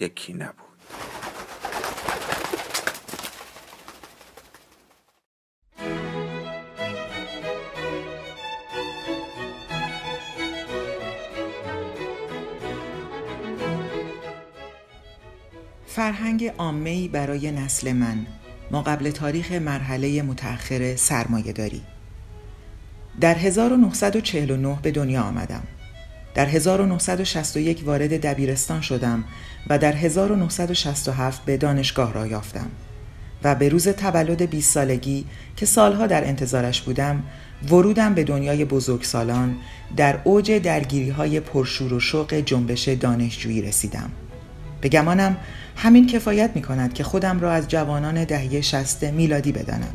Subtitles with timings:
[0.00, 0.66] یکی نبود.
[15.86, 18.26] فرهنگ عامه‌ای برای نسل من
[18.70, 21.82] ما قبل تاریخ مرحله متأخر سرمایه داری
[23.20, 25.62] در 1949 به دنیا آمدم.
[26.36, 29.24] در 1961 وارد دبیرستان شدم
[29.66, 32.66] و در 1967 به دانشگاه را یافتم
[33.44, 35.24] و به روز تولد 20 سالگی
[35.56, 37.22] که سالها در انتظارش بودم
[37.70, 39.56] ورودم به دنیای بزرگسالان
[39.96, 44.10] در اوج درگیری های پرشور و شوق جنبش دانشجویی رسیدم.
[44.80, 45.36] به گمانم
[45.76, 49.94] همین کفایت می کند که خودم را از جوانان دهه شست میلادی بدانم.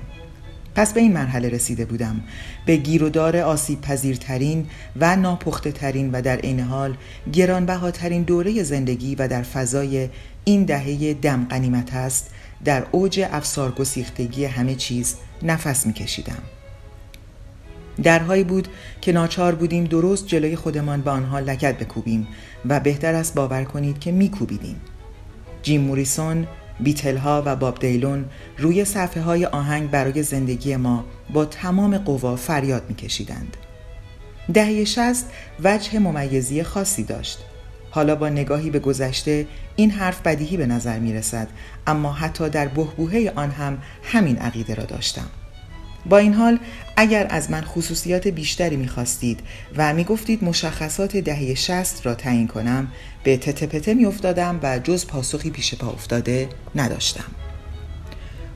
[0.75, 2.21] پس به این مرحله رسیده بودم.
[2.65, 4.67] به گیرودار آسیب پذیرترین
[4.99, 6.97] و ناپخته ترین و در عین حال
[7.33, 10.09] گرانبهاترین دوره زندگی و در فضای
[10.43, 12.29] این دهه دم قنیمت است
[12.65, 16.41] در اوج افسار گسیختگی همه چیز نفس میکشیدم.
[18.03, 18.67] درهایی بود
[19.01, 22.27] که ناچار بودیم درست جلوی خودمان به آنها لکت بکوبیم
[22.65, 24.81] و بهتر است باور کنید که میکوبیدیم.
[25.63, 26.47] جیم موریسون
[26.81, 28.25] بیتل ها و باب دیلون
[28.57, 33.57] روی صفحه های آهنگ برای زندگی ما با تمام قوا فریاد میکشیدند.
[34.53, 35.31] دهه شست
[35.63, 37.39] وجه ممیزی خاصی داشت.
[37.91, 41.47] حالا با نگاهی به گذشته این حرف بدیهی به نظر می رسد
[41.87, 45.27] اما حتی در بهبوهه آن هم همین عقیده را داشتم.
[46.05, 46.59] با این حال
[47.01, 49.39] اگر از من خصوصیات بیشتری می‌خواستید
[49.78, 52.88] و می‌گفتید مشخصات دهه شست را تعیین کنم
[53.23, 57.23] به تتپته میافتادم و جز پاسخی پیش پا افتاده نداشتم.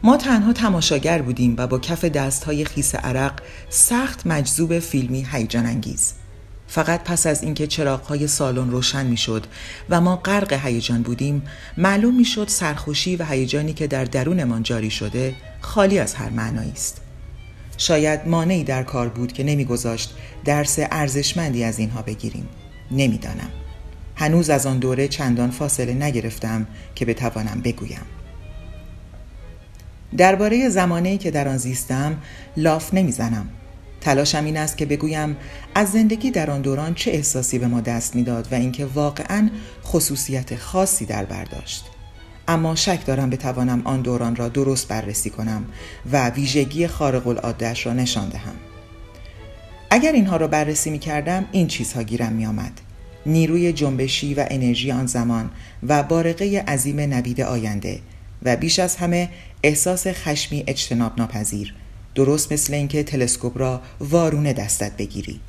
[0.04, 3.34] ما تنها تماشاگر بودیم و با کف دستهای خیس عرق
[3.70, 6.14] سخت مجذوب فیلمی هیجان انگیز.
[6.68, 9.46] فقط پس از اینکه چراغهای سالن روشن می‌شد
[9.90, 11.44] و ما غرق هیجان بودیم
[11.78, 17.02] معلوم می‌شد سرخوشی و هیجانی که در درونمان جاری شده خالی از هر معنایی است.
[17.78, 20.16] شاید مانعی در کار بود که نمیگذاشت
[20.46, 22.48] درس ارزشمندی از اینها بگیریم.
[22.92, 23.50] نمی‌دانم.
[24.16, 28.02] هنوز از آن دوره چندان فاصله نگرفتم که بتوانم بگویم.
[30.18, 32.18] درباره زمانی که در آن زیستم
[32.58, 33.50] لاف نمی‌زنم.
[34.02, 35.38] تلاشم این است که بگویم
[35.76, 39.50] از زندگی در آن دوران چه احساسی به ما دست می‌داد و اینکه واقعا
[39.84, 41.86] خصوصیت خاصی در برداشت
[42.48, 45.66] اما شک دارم بتوانم آن دوران را درست بررسی کنم
[46.12, 48.56] و ویژگی خارق العادهش را نشان دهم
[49.90, 52.82] اگر اینها را بررسی می کردم این چیزها گیرم می آمد.
[53.26, 55.50] نیروی جنبشی و انرژی آن زمان
[55.88, 58.00] و بارقه عظیم نوید آینده
[58.44, 59.30] و بیش از همه
[59.64, 61.74] احساس خشمی اجتناب ناپذیر
[62.16, 65.40] درست مثل اینکه تلسکوپ را وارونه دستت بگیری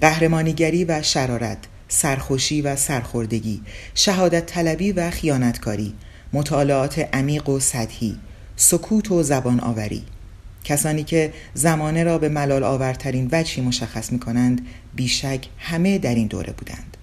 [0.00, 1.58] قهرمانیگری و شرارت
[1.88, 3.62] سرخوشی و سرخوردگی
[3.94, 5.94] شهادت طلبی و خیانتکاری
[6.32, 8.18] مطالعات عمیق و سطحی
[8.56, 10.04] سکوت و زبان آوری.
[10.64, 16.26] کسانی که زمانه را به ملال آورترین وجهی مشخص می کنند بیشک همه در این
[16.26, 16.96] دوره بودند.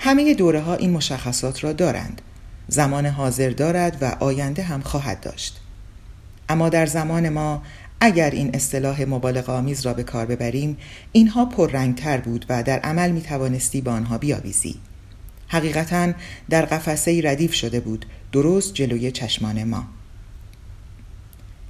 [0.00, 2.22] همه دوره ها این مشخصات را دارند.
[2.68, 5.60] زمان حاضر دارد و آینده هم خواهد داشت.
[6.48, 7.62] اما در زمان ما
[8.00, 10.76] اگر این اصطلاح مبالغ آمیز را به کار ببریم
[11.12, 14.74] اینها پررنگتر بود و در عمل می توانستی با آنها بیاویزی.
[15.48, 16.12] حقیقتا
[16.50, 19.86] در قفسه ردیف شده بود درست جلوی چشمان ما.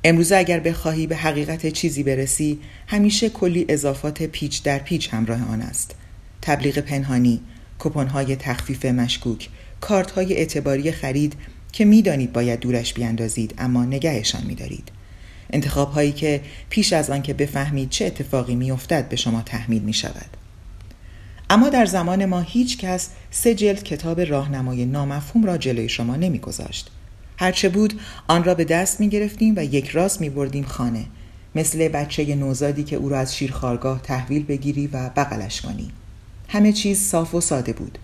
[0.04, 5.60] امروزه اگر بخواهی به حقیقت چیزی برسی همیشه کلی اضافات پیچ در پیچ همراه آن
[5.60, 5.94] است.
[6.42, 7.40] تبلیغ پنهانی
[7.78, 9.48] کپونهای تخفیف مشکوک
[9.80, 11.34] کارت های اعتباری خرید
[11.72, 14.97] که می‌دانید باید دورش بیاندازید اما نگهشان میدارید.
[15.50, 16.40] انتخاب هایی که
[16.70, 20.36] پیش از آن که بفهمید چه اتفاقی میافتد به شما تحمیل می شود
[21.50, 26.90] اما در زمان ما هیچ کس سه جلد کتاب راهنمای نامفهوم را جلوی شما نمیگذاشت.
[27.38, 31.04] هرچه بود آن را به دست می گرفتیم و یک راست می بردیم خانه
[31.54, 35.90] مثل بچه نوزادی که او را از شیرخارگاه تحویل بگیری و بغلش کنی.
[36.48, 37.98] همه چیز صاف و ساده بود.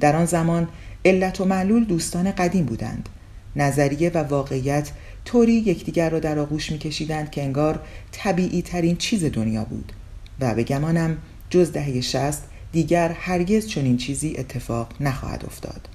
[0.00, 0.68] در آن زمان
[1.04, 3.08] علت و معلول دوستان قدیم بودند.
[3.56, 4.90] نظریه و واقعیت
[5.24, 7.80] طوری یکدیگر را در آغوش میکشیدند که انگار
[8.12, 9.92] طبیعی ترین چیز دنیا بود
[10.40, 11.18] و به گمانم
[11.50, 15.88] جز دهه شست دیگر هرگز چنین چیزی اتفاق نخواهد افتاد.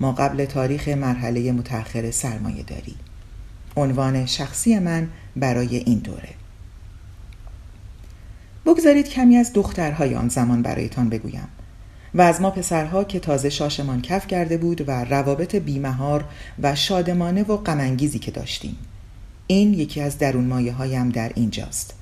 [0.00, 2.94] ما قبل تاریخ مرحله متأخر سرمایه داری.
[3.76, 6.28] عنوان شخصی من برای این دوره.
[8.66, 11.48] بگذارید کمی از دخترهای آن زمان برایتان بگویم.
[12.14, 16.24] و از ما پسرها که تازه شاشمان کف کرده بود و روابط بیمهار
[16.62, 18.76] و شادمانه و غمانگیزی که داشتیم.
[19.46, 21.94] این یکی از درون مایه هایم در اینجاست.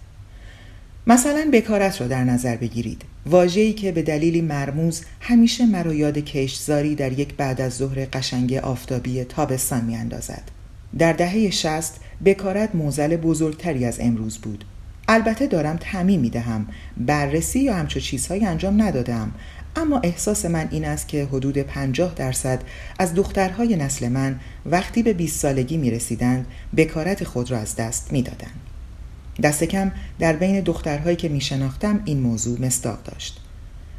[1.06, 3.02] مثلا بکارت را در نظر بگیرید.
[3.26, 8.54] واجهی که به دلیلی مرموز همیشه مرا یاد کشتزاری در یک بعد از ظهر قشنگ
[8.54, 10.42] آفتابی تابستان می اندازد.
[10.98, 14.64] در دهه شست بکارت موزل بزرگتری از امروز بود.
[15.08, 16.66] البته دارم تعمیم می دهم
[16.96, 19.32] بررسی یا همچو چیزهایی انجام ندادم.
[19.78, 22.62] اما احساس من این است که حدود 50 درصد
[22.98, 26.46] از دخترهای نسل من وقتی به 20 سالگی می رسیدند
[26.76, 28.60] بکارت خود را از دست می دادند.
[29.42, 33.40] دست کم در بین دخترهایی که می شناختم این موضوع مستاق داشت.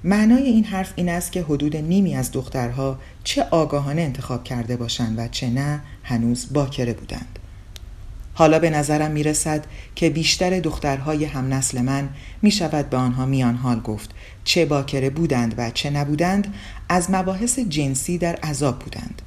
[0.04, 5.20] معنای این حرف این است که حدود نیمی از دخترها چه آگاهانه انتخاب کرده باشند
[5.20, 7.40] و چه نه هنوز باکره بودند.
[8.34, 9.66] حالا به نظرم می رسد
[9.96, 12.10] که بیشتر دخترهای هم نسل من
[12.42, 14.10] می شود به آنها میان حال گفت
[14.44, 16.54] چه باکره بودند و چه نبودند
[16.90, 19.22] از مباحث جنسی در عذاب بودند.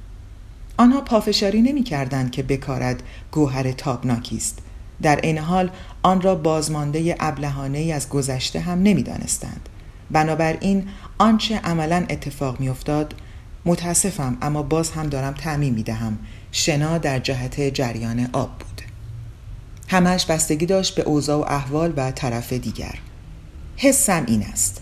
[0.76, 4.58] آنها پافشاری نمی کردند که بکارد گوهر تابناکی است.
[5.02, 5.70] در این حال
[6.02, 9.69] آن را بازمانده ابلهانه ای از گذشته هم نمی‌دانستند.
[10.10, 10.88] بنابراین
[11.19, 13.14] آنچه عملا اتفاق میافتاد
[13.64, 16.19] متاسفم اما باز هم دارم تعمیم می دهم
[16.52, 18.92] شنا در جهت جریان آب بود
[19.93, 22.94] همش بستگی داشت به اوضاع و احوال و طرف دیگر.
[23.77, 24.81] حسم این است.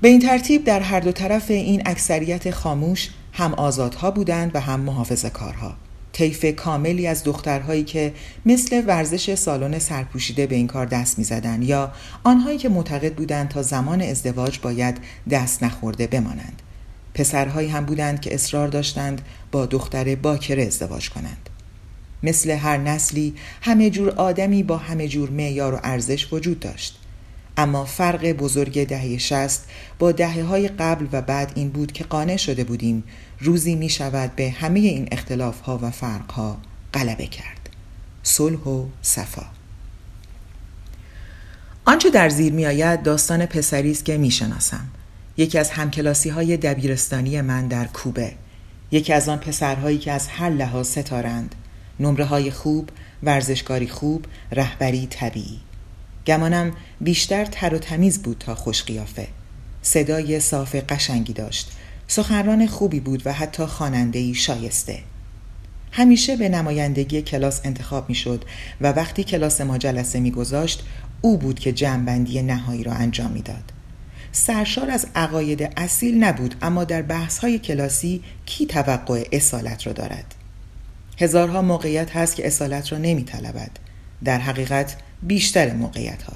[0.00, 4.80] به این ترتیب در هر دو طرف این اکثریت خاموش هم آزادها بودند و هم
[4.80, 5.74] محافظه کارها.
[6.12, 8.14] طیف کاملی از دخترهایی که
[8.46, 11.92] مثل ورزش سالن سرپوشیده به این کار دست می‌زدند یا
[12.24, 14.98] آنهایی که معتقد بودند تا زمان ازدواج باید
[15.30, 16.62] دست نخورده بمانند.
[17.14, 21.48] پسرهایی هم بودند که اصرار داشتند با دختر باکره ازدواج کنند.
[22.22, 26.98] مثل هر نسلی همه جور آدمی با همه جور معیار و ارزش وجود داشت.
[27.56, 32.36] اما فرق بزرگ دهه شست با دهه های قبل و بعد این بود که قانع
[32.36, 33.04] شده بودیم
[33.40, 36.58] روزی می شود به همه این اختلاف ها و فرق ها
[36.94, 37.68] غلبه کرد.
[38.22, 39.46] صلح و صفا.
[41.84, 44.88] آنچه در زیر می آید داستان پسری است که می شناسم.
[45.36, 48.32] یکی از همکلاسی های دبیرستانی من در کوبه.
[48.90, 51.54] یکی از آن پسرهایی که از هر لحاظ ستارند.
[52.00, 52.90] نمره های خوب
[53.22, 55.60] ورزشکاری خوب رهبری طبیعی
[56.26, 59.28] گمانم بیشتر تر و تمیز بود تا خوش قیافه
[59.82, 61.72] صدای صاف قشنگی داشت
[62.06, 64.98] سخنران خوبی بود و حتی خواننده‌ای شایسته
[65.92, 68.44] همیشه به نمایندگی کلاس انتخاب می شد
[68.80, 70.82] و وقتی کلاس ما جلسه می گذاشت
[71.20, 73.72] او بود که جمعبندی نهایی را انجام می‌داد.
[74.32, 80.34] سرشار از عقاید اصیل نبود اما در بحث های کلاسی کی توقع اصالت را دارد؟
[81.22, 83.70] هزارها موقعیت هست که اصالت را نمی طلبد.
[84.24, 86.32] در حقیقت بیشتر موقعیت ها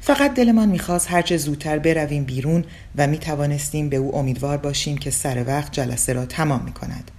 [0.00, 2.64] فقط دلمان می‌خواست هرچه زودتر برویم بیرون
[2.96, 7.10] و می توانستیم به او امیدوار باشیم که سر وقت جلسه را تمام می کند.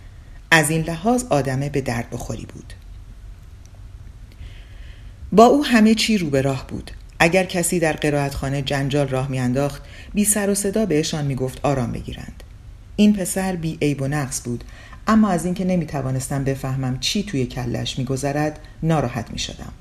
[0.52, 2.74] از این لحاظ آدمه به درد بخوری بود.
[5.32, 6.92] با او همه چی رو به راه بود.
[7.20, 9.82] اگر کسی در قرائتخانه جنجال راه میانداخت
[10.14, 12.44] بی سر و صدا بهشان می‌گفت آرام بگیرند
[12.96, 14.64] این پسر بی عیب و نقص بود
[15.08, 19.72] اما از اینکه نمی توانستم بفهمم چی توی کلش میگذرد ناراحت می شدم.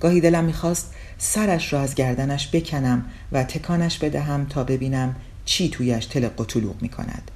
[0.00, 6.06] گاهی دلم می‌خواست سرش را از گردنش بکنم و تکانش بدهم تا ببینم چی تویش
[6.06, 7.30] تلق و طلوق می‌کند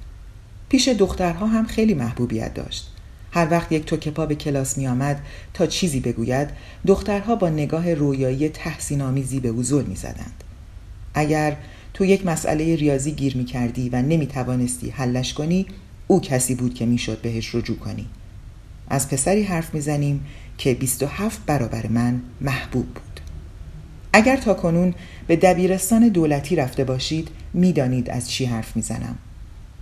[0.69, 2.91] پیش دخترها هم خیلی محبوبیت داشت
[3.31, 5.21] هر وقت یک توکه پا به کلاس می آمد
[5.53, 6.49] تا چیزی بگوید
[6.87, 10.43] دخترها با نگاه رویایی تحسین آمیزی به او زل می زدند.
[11.13, 11.57] اگر
[11.93, 15.65] تو یک مسئله ریاضی گیر می کردی و نمی توانستی حلش کنی
[16.07, 18.07] او کسی بود که می‌شد بهش رجوع کنی.
[18.89, 20.25] از پسری حرف می‌زنیم
[20.57, 23.19] که 27 برابر من محبوب بود.
[24.13, 24.93] اگر تا کنون
[25.27, 29.15] به دبیرستان دولتی رفته باشید می‌دانید از چی حرف می‌زنم.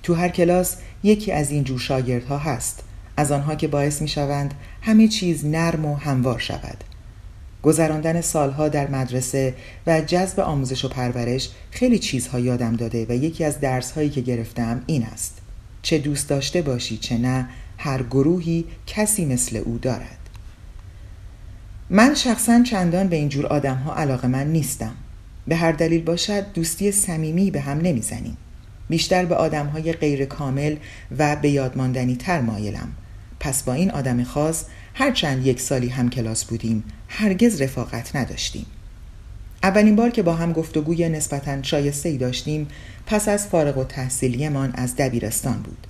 [0.03, 2.83] تو هر کلاس یکی از این جور شاگردها هست.
[3.17, 6.83] از آنها که باعث می شوند همه چیز نرم و هموار شود.
[7.63, 9.55] گذراندن سالها در مدرسه
[9.87, 14.83] و جذب آموزش و پرورش خیلی چیزها یادم داده و یکی از درسهایی که گرفتم
[14.87, 15.42] این است.
[15.83, 17.47] چه دوست داشته باشی چه نه
[17.77, 20.17] هر گروهی کسی مثل او دارد.
[21.89, 24.95] من شخصا چندان به اینجور آدم ها علاقه من نیستم.
[25.47, 28.37] به هر دلیل باشد دوستی صمیمی به هم نمی‌زنیم.
[28.89, 30.75] بیشتر به آدم های غیر کامل
[31.17, 32.87] و به یادماندنی تر مایلم.
[33.39, 38.65] پس با این آدم خاص هرچند یک سالی هم کلاس بودیم هرگز رفاقت نداشتیم.
[39.63, 42.67] اولین بار که با هم گفتگوی نسبتا شایسته ای داشتیم
[43.05, 45.87] پس از فارغ و تحصیلیمان از دبیرستان بود.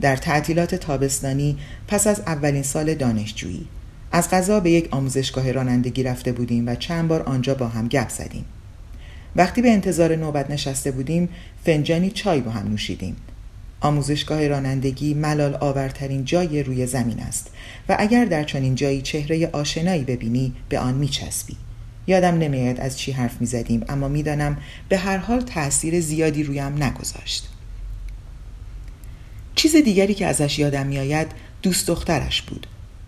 [0.00, 1.58] در تعطیلات تابستانی
[1.88, 3.66] پس از اولین سال دانشجویی.
[4.12, 8.08] از غذا به یک آموزشگاه رانندگی رفته بودیم و چند بار آنجا با هم گپ
[8.08, 8.44] زدیم.
[9.36, 11.28] وقتی به انتظار نوبت نشسته بودیم
[11.64, 13.16] فنجانی چای با هم نوشیدیم.
[13.80, 17.50] آموزشگاه رانندگی ملال آورترین جای روی زمین است
[17.88, 21.56] و اگر در چنین جایی چهره آشنایی ببینی به آن میچسبی.
[22.10, 24.56] یادم نمیاد از چی حرف می‌زدیم اما می‌دانم
[24.88, 27.48] به هر حال تاثیر زیادی رویم نگذاشت.
[29.54, 31.26] چیز دیگری که ازش یادم میآید
[31.62, 32.66] دوست دخترش بود.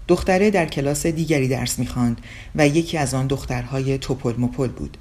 [0.08, 2.20] دختره در کلاس دیگری درس می‌خواند
[2.54, 4.96] و یکی از آن دخترهای توپل مپل بود.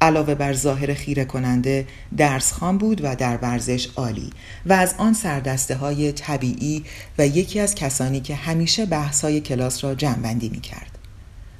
[0.00, 1.86] علاوه بر ظاهر خیره کننده
[2.16, 4.30] درس خان بود و در ورزش عالی
[4.66, 6.84] و از آن سردسته های طبیعی
[7.18, 10.95] و یکی از کسانی که همیشه بحث های کلاس را جمعبندی می کرد.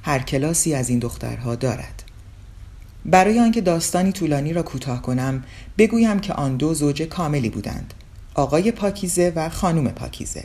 [0.06, 2.02] هر کلاسی از این دخترها دارد.
[3.04, 5.44] برای آنکه داستانی طولانی را کوتاه کنم
[5.78, 7.94] بگویم که آن دو زوج کاملی بودند
[8.34, 10.44] آقای پاکیزه و خانوم پاکیزه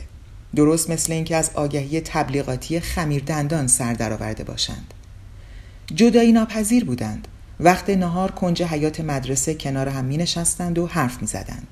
[0.56, 4.94] درست مثل اینکه از آگهی تبلیغاتی خمیر دندان سر درآورده باشند
[5.94, 7.28] جدایی ناپذیر بودند
[7.60, 11.66] وقت نهار کنج حیات مدرسه کنار هم می نشستند و حرف می زدند.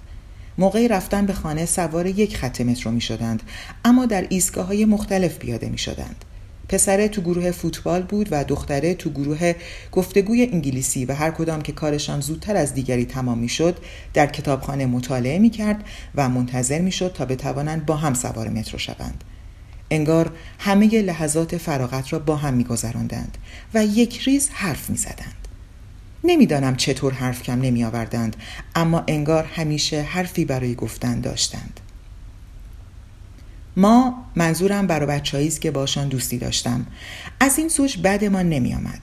[0.58, 3.42] موقع رفتن به خانه سوار یک خط مترو می شدند
[3.84, 6.24] اما در ایستگاه های مختلف پیاده می شدند.
[6.70, 9.54] پسره تو گروه فوتبال بود و دختره تو گروه
[9.92, 13.78] گفتگوی انگلیسی و هر کدام که کارشان زودتر از دیگری تمام می شد
[14.14, 15.84] در کتابخانه مطالعه می کرد
[16.14, 19.24] و منتظر می شد تا بتوانند با هم سوار مترو شوند.
[19.90, 23.38] انگار همه لحظات فراغت را با هم می گذراندند
[23.74, 25.48] و یک ریز حرف می زدند.
[26.24, 28.36] نمی‌دانم چطور حرف کم نمی آوردند
[28.74, 31.80] اما انگار همیشه حرفی برای گفتن داشتند
[33.80, 36.86] ما منظورم برای بچه‌ای است که باشان دوستی داشتم.
[37.40, 39.00] از این سوچ بدمان نمی آمد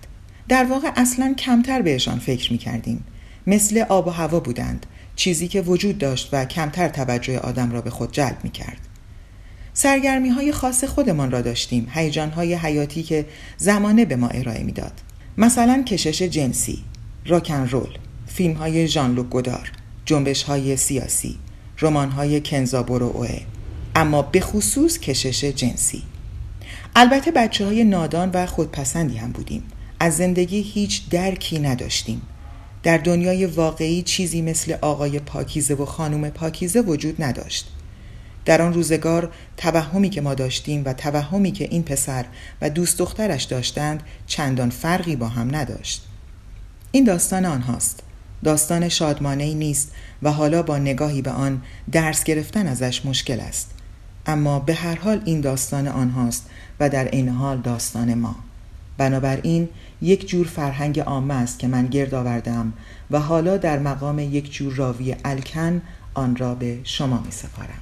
[0.49, 3.03] در واقع اصلا کمتر بهشان فکر می کردیم
[3.47, 7.89] مثل آب و هوا بودند چیزی که وجود داشت و کمتر توجه آدم را به
[7.89, 8.77] خود جلب می کرد
[9.73, 13.25] سرگرمی های خاص خودمان را داشتیم هیجان های حیاتی که
[13.57, 15.01] زمانه به ما ارائه می‌داد.
[15.37, 16.83] مثلا کشش جنسی
[17.25, 19.71] راکن رول فیلم های ژان لوک گودار
[20.05, 21.35] جنبش های سیاسی
[21.81, 23.56] رمان های کنزابور و اوه.
[23.97, 26.03] اما به خصوص کشش جنسی.
[26.95, 29.63] البته بچه های نادان و خودپسندی هم بودیم.
[29.99, 32.21] از زندگی هیچ درکی نداشتیم.
[32.83, 37.67] در دنیای واقعی چیزی مثل آقای پاکیزه و خانوم پاکیزه وجود نداشت.
[38.45, 42.25] در آن روزگار توهمی که ما داشتیم و توهمی که این پسر
[42.61, 46.05] و دوست دخترش داشتند چندان فرقی با هم نداشت.
[46.91, 48.03] این داستان آنهاست.
[48.43, 49.91] داستان شادمانه ای نیست
[50.23, 51.61] و حالا با نگاهی به آن
[51.91, 53.76] درس گرفتن ازش مشکل است.
[54.27, 58.35] اما به هر حال این داستان آنهاست و در این حال داستان ما.
[58.97, 59.69] بنابراین
[60.01, 62.73] یک جور فرهنگ عامه است که من گرد آوردم
[63.11, 65.81] و حالا در مقام یک جور راوی الکن
[66.13, 67.79] آن را به شما می سپارم.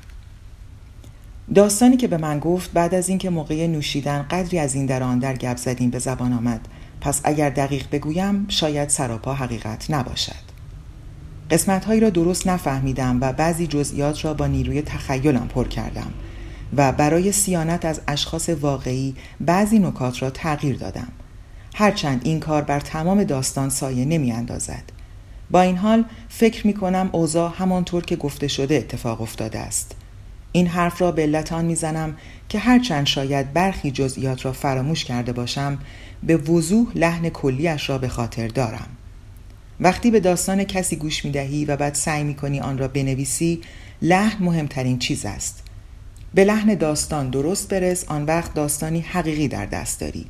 [1.55, 5.19] داستانی که به من گفت بعد از اینکه موقع نوشیدن قدری از این در آن
[5.19, 6.67] در گپ زدیم به زبان آمد.
[7.01, 10.45] پس اگر دقیق بگویم شاید سراپا حقیقت نباشد.
[11.51, 16.13] قسمت هایی را درست نفهمیدم و بعضی جزئیات را با نیروی تخیلم پر کردم.
[16.77, 21.11] و برای سیانت از اشخاص واقعی بعضی نکات را تغییر دادم.
[21.75, 24.83] هرچند این کار بر تمام داستان سایه نمی اندازد.
[25.51, 29.95] با این حال فکر می کنم اوضاع همانطور که گفته شده اتفاق افتاده است.
[30.51, 32.15] این حرف را به علت آن می‌زنم
[32.49, 35.79] که هرچند شاید برخی جزئیات را فراموش کرده باشم
[36.23, 38.87] به وضوح لحن کلیش را به خاطر دارم.
[39.79, 43.61] وقتی به داستان کسی گوش می دهی و بعد سعی می کنی آن را بنویسی
[44.01, 45.63] لحن مهمترین چیز است.
[46.35, 50.25] به لحن داستان درست برس آن وقت داستانی حقیقی در دست داری.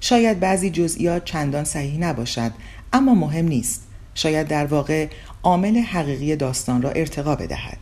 [0.00, 2.52] شاید بعضی جزئیات چندان صحیح نباشد
[2.92, 3.82] اما مهم نیست.
[4.14, 5.08] شاید در واقع
[5.42, 7.78] عامل حقیقی داستان را ارتقا بدهد.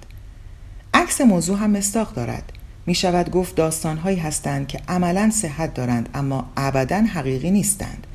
[0.94, 2.52] عکس موضوع هم مستاق دارد.
[2.86, 8.06] می شود گفت داستانهایی هستند که عملا صحت دارند اما ابدا حقیقی نیستند.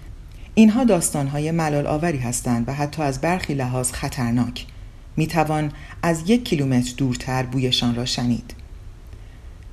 [0.55, 4.65] اینها داستانهای ملال آوری هستند و حتی از برخی لحاظ خطرناک.
[5.17, 5.71] می توان
[6.01, 8.62] از یک کیلومتر دورتر بویشان را شنید.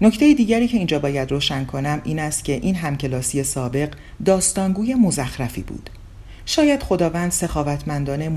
[0.03, 3.91] نکته دیگری که اینجا باید روشن کنم این است که این همکلاسی سابق
[4.25, 5.91] داستانگوی مزخرفی بود.
[6.47, 8.31] شاید خداوند سخاوتمندانه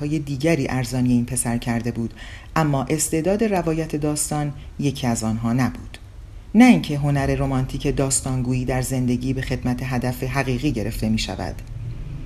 [0.00, 2.14] های دیگری ارزانی این پسر کرده بود
[2.56, 5.98] اما استعداد روایت داستان یکی از آنها نبود.
[6.54, 11.54] نه اینکه هنر رمانتیک داستانگویی در زندگی به خدمت هدف حقیقی گرفته می شود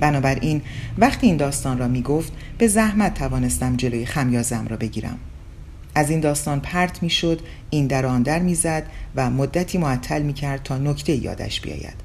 [0.00, 0.62] بنابراین
[0.98, 5.18] وقتی این داستان را می گفت به زحمت توانستم جلوی خمیازم را بگیرم.
[5.94, 10.22] از این داستان پرت می شد این در آن در می زد و مدتی معطل
[10.22, 12.04] می کرد تا نکته یادش بیاید.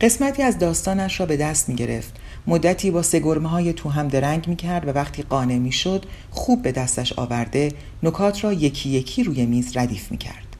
[0.00, 2.12] قسمتی از داستانش را به دست می گرفت
[2.46, 6.62] مدتی با سگرمه های تو هم درنگ می کرد و وقتی قانع می شد خوب
[6.62, 10.56] به دستش آورده نکات را یکی یکی روی میز ردیف می کرد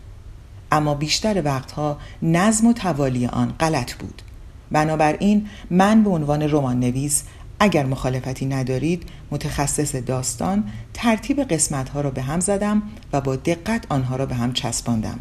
[0.72, 4.22] اما بیشتر وقتها نظم و توالی آن غلط بود.
[4.70, 7.22] بنابراین من به عنوان رمان نویس
[7.60, 12.82] اگر مخالفتی ندارید متخصص داستان ترتیب قسمت ها را به هم زدم
[13.12, 15.18] و با دقت آنها را به هم چسباندم.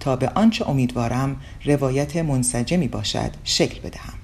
[0.00, 4.14] تا به آنچه امیدوارم روایت منسجمی باشد شکل بدهم.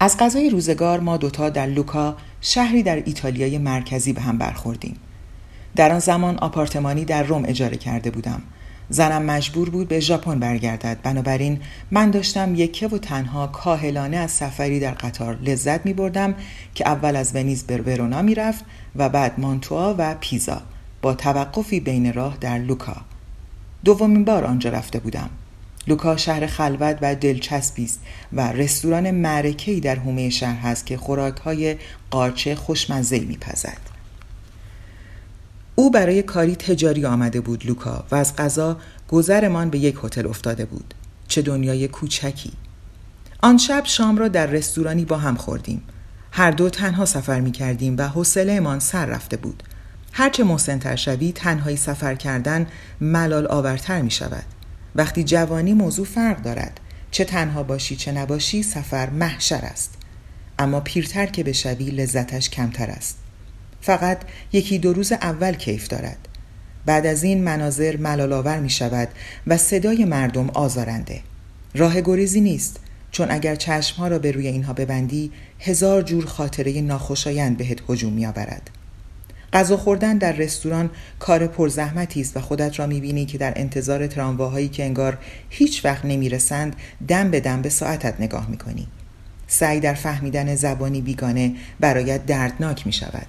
[0.00, 4.96] از غذای روزگار ما دوتا در لوکا شهری در ایتالیای مرکزی به هم برخوردیم.
[5.76, 8.42] در آن زمان آپارتمانی در روم اجاره کرده بودم.
[8.90, 10.98] زنم مجبور بود به ژاپن برگردد.
[11.02, 16.34] بنابراین من داشتم یکه و تنها کاهلانه از سفری در قطار لذت می بردم
[16.74, 18.64] که اول از ونیز به ورونا می رفت
[18.96, 20.62] و بعد مانتوا و پیزا
[21.02, 22.96] با توقفی بین راه در لوکا.
[23.84, 25.30] دومین بار آنجا رفته بودم.
[25.86, 28.00] لوکا شهر خلوت و دلچسبی است
[28.32, 31.76] و رستوران معرکه‌ای در حومه شهر هست که خوراک‌های
[32.10, 33.97] قارچه خوشمزه‌ای میپزد.
[35.78, 38.76] او برای کاری تجاری آمده بود لوکا و از غذا
[39.08, 40.94] گذرمان به یک هتل افتاده بود
[41.28, 42.52] چه دنیای کوچکی.
[43.42, 45.82] آن شب شام را در رستورانی با هم خوردیم.
[46.32, 49.62] هر دو تنها سفر می کردیم و حوصلهمان سر رفته بود.
[50.12, 52.66] هرچه محسنتر شوی تنهایی سفر کردن
[53.00, 54.44] ملال آورتر می شود
[54.94, 56.80] وقتی جوانی موضوع فرق دارد.
[57.10, 59.94] چه تنها باشی چه نباشی سفر محشر است.
[60.58, 63.27] اما پیرتر که بشوی لذتش کمتر است.
[63.80, 64.18] فقط
[64.52, 66.28] یکی دو روز اول کیف دارد
[66.86, 69.08] بعد از این مناظر ملالآور می شود
[69.46, 71.20] و صدای مردم آزارنده
[71.74, 77.56] راه گریزی نیست چون اگر چشمها را به روی اینها ببندی هزار جور خاطره ناخوشایند
[77.56, 78.70] بهت هجوم می آورد.
[79.52, 84.68] غذا خوردن در رستوران کار پرزحمتی است و خودت را می‌بینی که در انتظار ترامواهایی
[84.68, 85.18] که انگار
[85.50, 86.76] هیچ وقت نمی‌رسند
[87.08, 88.88] دم به دم به ساعتت نگاه می‌کنی
[89.46, 93.26] سعی در فهمیدن زبانی بیگانه برایت دردناک می شود.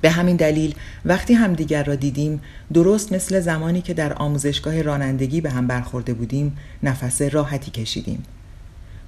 [0.00, 2.40] به همین دلیل وقتی همدیگر را دیدیم
[2.74, 8.22] درست مثل زمانی که در آموزشگاه رانندگی به هم برخورده بودیم نفس راحتی کشیدیم.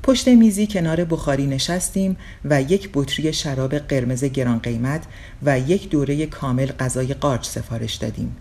[0.03, 5.03] پشت میزی کنار بخاری نشستیم و یک بطری شراب قرمز گران قیمت
[5.43, 8.37] و یک دوره کامل غذای قارچ سفارش دادیم.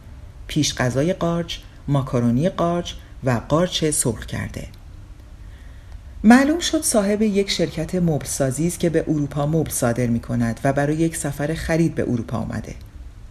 [0.47, 1.57] پیش غذای قارچ،
[1.87, 4.67] ماکارونی قارچ و قارچ سرخ کرده.
[6.23, 10.59] معلوم شد صاحب یک شرکت مبل سازی است که به اروپا مبل صادر می کند
[10.63, 12.75] و برای یک سفر خرید به اروپا آمده.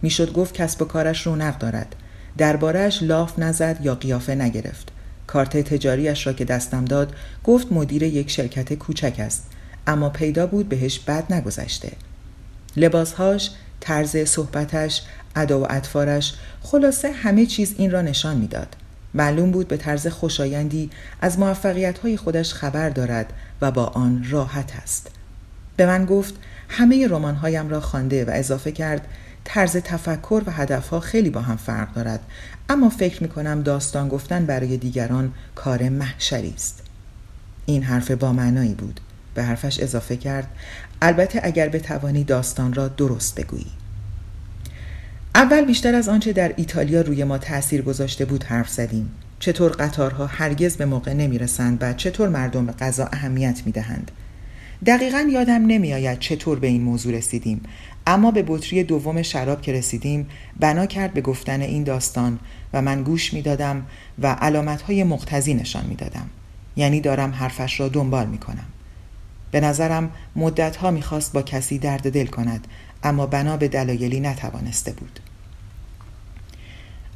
[0.01, 1.95] می‌شد گفت کسب و کارش رونق دارد.
[2.37, 4.91] دربارهش لاف نزد یا قیافه نگرفت.
[5.27, 9.47] کارت تجاریش را که دستم داد گفت مدیر یک شرکت کوچک است
[9.87, 11.91] اما پیدا بود بهش بد نگذشته.
[12.77, 15.01] لباسهاش، طرز صحبتش،
[15.35, 18.75] ادا و اطفارش خلاصه همه چیز این را نشان می‌داد.
[19.13, 20.89] معلوم بود به طرز خوشایندی
[21.21, 25.11] از موفقیت های خودش خبر دارد و با آن راحت است.
[25.77, 26.33] به من گفت
[26.69, 29.07] همه رمان هایم را خوانده و اضافه کرد
[29.43, 32.19] طرز تفکر و هدفها خیلی با هم فرق دارد
[32.69, 36.81] اما فکر می کنم داستان گفتن برای دیگران کار محشری است.
[37.65, 38.99] این حرف با معنایی بود.
[39.33, 40.47] به حرفش اضافه کرد
[41.01, 43.71] البته اگر بتوانی داستان را درست بگویی.
[45.35, 50.25] اول بیشتر از آنچه در ایتالیا روی ما تأثیر گذاشته بود حرف زدیم چطور قطارها
[50.25, 54.11] هرگز به موقع نمی رسند و چطور مردم به غذا اهمیت می دهند.
[54.85, 57.61] دقیقا یادم نمیآید چطور به این موضوع رسیدیم
[58.07, 60.27] اما به بطری دوم شراب که رسیدیم
[60.59, 62.39] بنا کرد به گفتن این داستان
[62.73, 63.85] و من گوش می‌دادم
[64.19, 66.29] و علامتهای مقتضی نشان می‌دادم
[66.75, 68.65] یعنی دارم حرفش را دنبال می کنم.
[69.51, 72.67] به نظرم مدتها می‌خواست با کسی درد دل کند
[73.03, 75.19] اما بنا به دلایلی نتوانسته بود.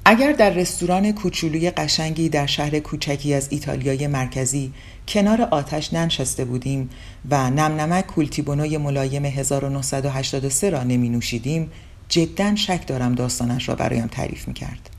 [0.05, 4.73] اگر در رستوران کوچولوی قشنگی در شهر کوچکی از ایتالیای مرکزی
[5.07, 6.89] کنار آتش ننشسته بودیم
[7.29, 11.71] و نمنمک کولتیبونوی ملایم 1983 را نمی نوشیدیم
[12.09, 14.89] جدا شک دارم داستانش را برایم تعریف می کرد.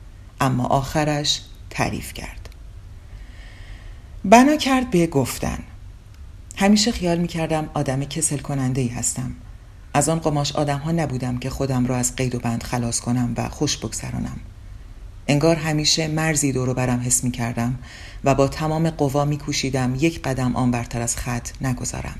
[0.41, 2.49] اما آخرش تعریف کرد.
[4.25, 5.59] بنا کرد به گفتن.
[6.57, 9.35] همیشه خیال می کردم آدم کسل کننده ای هستم.
[9.97, 13.35] از آن قماش آدم ها نبودم که خودم را از قید و بند خلاص کنم
[13.37, 14.37] و خوش بگذرانم
[15.29, 17.79] انگار همیشه مرزی دورو برم حس می کردم
[18.25, 22.17] و با تمام قوا می کوشیدم یک قدم آن برتر از خط نگذارم.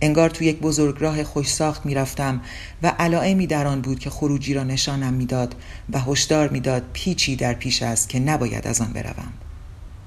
[0.00, 2.40] انگار تو یک بزرگراه خوش ساخت می رفتم
[2.82, 5.54] و علائمی در آن بود که خروجی را نشانم می‌داد
[5.92, 9.32] و هشدار می‌داد پیچی در پیش است که نباید از آن بروم.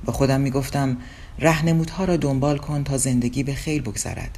[0.06, 0.98] با خودم می گفتم
[1.40, 4.38] رهنمودها را دنبال کن تا زندگی به خیر بگذرد.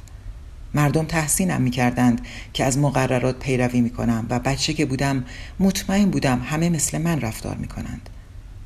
[0.74, 2.20] مردم تحسینم می کردند
[2.52, 5.24] که از مقررات پیروی می کنم و بچه که بودم
[5.60, 8.10] مطمئن بودم همه مثل من رفتار می کنند.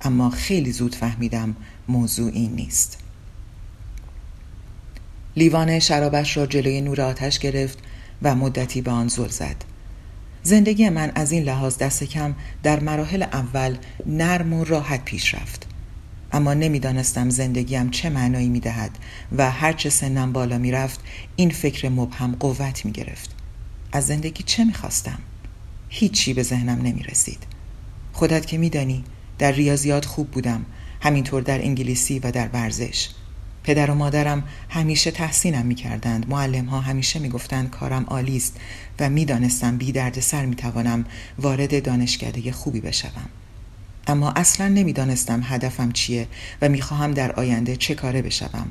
[0.03, 1.57] اما خیلی زود فهمیدم
[1.89, 2.99] موضوع این نیست.
[5.37, 7.79] لیوان شرابش را جلوی نور آتش گرفت
[8.23, 9.65] و مدتی به آن زل زد.
[10.43, 15.72] زندگی من از این لحاظ دست کم در مراحل اول نرم و راحت پیش رفت.
[16.33, 18.99] اما نمی‌دانستم زندگیم چه معنایی می‌دهد
[19.37, 21.01] و هرچه سنم بالا می‌رفت
[21.37, 23.31] این فکر مبهم قوت می گرفت.
[23.93, 25.19] از زندگی چه می‌خواستم؟
[25.89, 27.39] هیچی به ذهنم نمی رسید.
[28.13, 29.05] خودت که میدانی
[29.39, 30.65] در ریاضیات خوب بودم
[31.01, 33.09] همینطور در انگلیسی و در ورزش
[33.65, 38.57] پدر و مادرم همیشه تحسینم می‌کردند معلم ها همیشه می‌گفتند کارم عالی است
[39.01, 41.05] و می‌دانستم بی درد سر می‌توانم
[41.39, 43.29] وارد دانشکده خوبی بشوم
[44.07, 46.29] اما اصلا نمی‌دانستم هدفم چیه
[46.63, 48.71] و می‌خواهم در آینده چه کاره بشوم.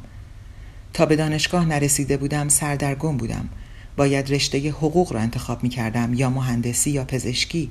[0.94, 3.50] تا به دانشگاه نرسیده بودم سردرگم بودم.
[3.98, 7.70] باید رشته حقوق را انتخاب می‌کردم یا مهندسی یا پزشکی.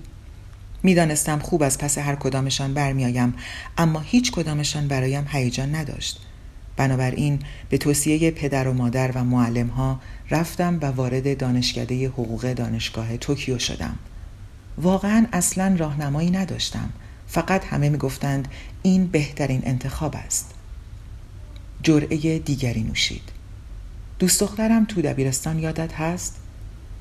[0.83, 3.35] می‌دانستم خوب از پس هر کدامشان برمیآیم
[3.79, 6.21] اما هیچ کدامشان برایم هیجان نداشت.
[6.77, 13.17] بنابراین به توصیه پدر و مادر و معلم ها رفتم و وارد دانشکده حقوق دانشگاه
[13.17, 13.97] توکیو شدم.
[14.79, 16.91] واقعا اصلا راهنمایی نداشتم.
[17.31, 18.49] فقط همه می‌گفتند
[18.83, 20.55] این بهترین انتخاب است
[21.83, 23.23] جرعه دیگری نوشید
[24.19, 26.37] دوست دخترم تو دبیرستان یادت هست؟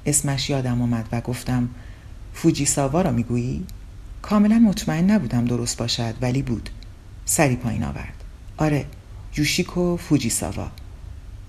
[0.06, 1.70] اسمش یادم آمد و گفتم
[2.34, 3.66] فوجی ساوا را می‌گویی؟
[4.22, 6.70] کاملا مطمئن نبودم درست باشد ولی بود
[7.26, 8.24] سری پایین آورد
[8.58, 8.86] آره
[9.38, 10.72] یوشیکو فوجی ساوا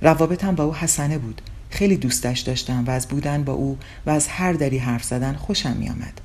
[0.00, 4.28] روابطم با او حسنه بود خیلی دوستش داشتم و از بودن با او و از
[4.28, 6.20] هر دری حرف زدن خوشم می آمد.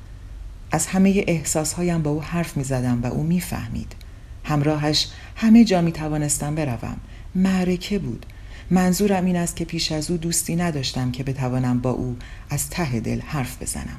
[0.76, 3.96] از همه احساسهایم با او حرف می زدم و او می فهمید.
[4.44, 6.98] همراهش همه جا می توانستم بروم.
[7.36, 8.26] معرکه بود.
[8.70, 12.18] منظورم این است که پیش از او دوستی نداشتم که بتوانم با او
[12.50, 13.98] از ته دل حرف بزنم.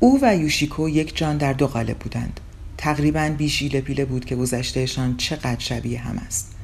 [0.00, 2.40] او و یوشیکو یک جان در دو قالب بودند.
[2.78, 6.54] تقریبا بیشیله پیله بود که گذشتهشان چقدر شبیه هم است.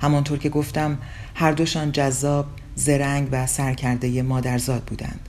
[0.00, 0.98] همانطور که گفتم
[1.34, 5.28] هر دوشان جذاب، زرنگ و سرکرده مادرزاد بودند.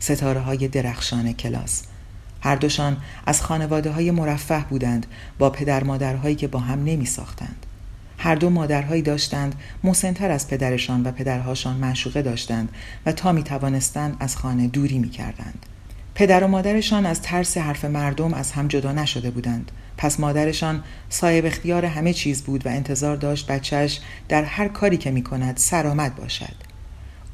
[0.00, 1.82] ستاره های درخشان کلاس
[2.40, 5.06] هر دوشان از خانواده های مرفه بودند
[5.38, 7.66] با پدر مادرهایی که با هم نمی ساختند.
[8.18, 12.68] هر دو مادرهایی داشتند مسنتر از پدرشان و پدرهاشان معشوقه داشتند
[13.06, 15.66] و تا می توانستند از خانه دوری می کردند.
[16.14, 21.46] پدر و مادرشان از ترس حرف مردم از هم جدا نشده بودند پس مادرشان صاحب
[21.46, 26.16] اختیار همه چیز بود و انتظار داشت بچهش در هر کاری که می کند سرآمد
[26.16, 26.54] باشد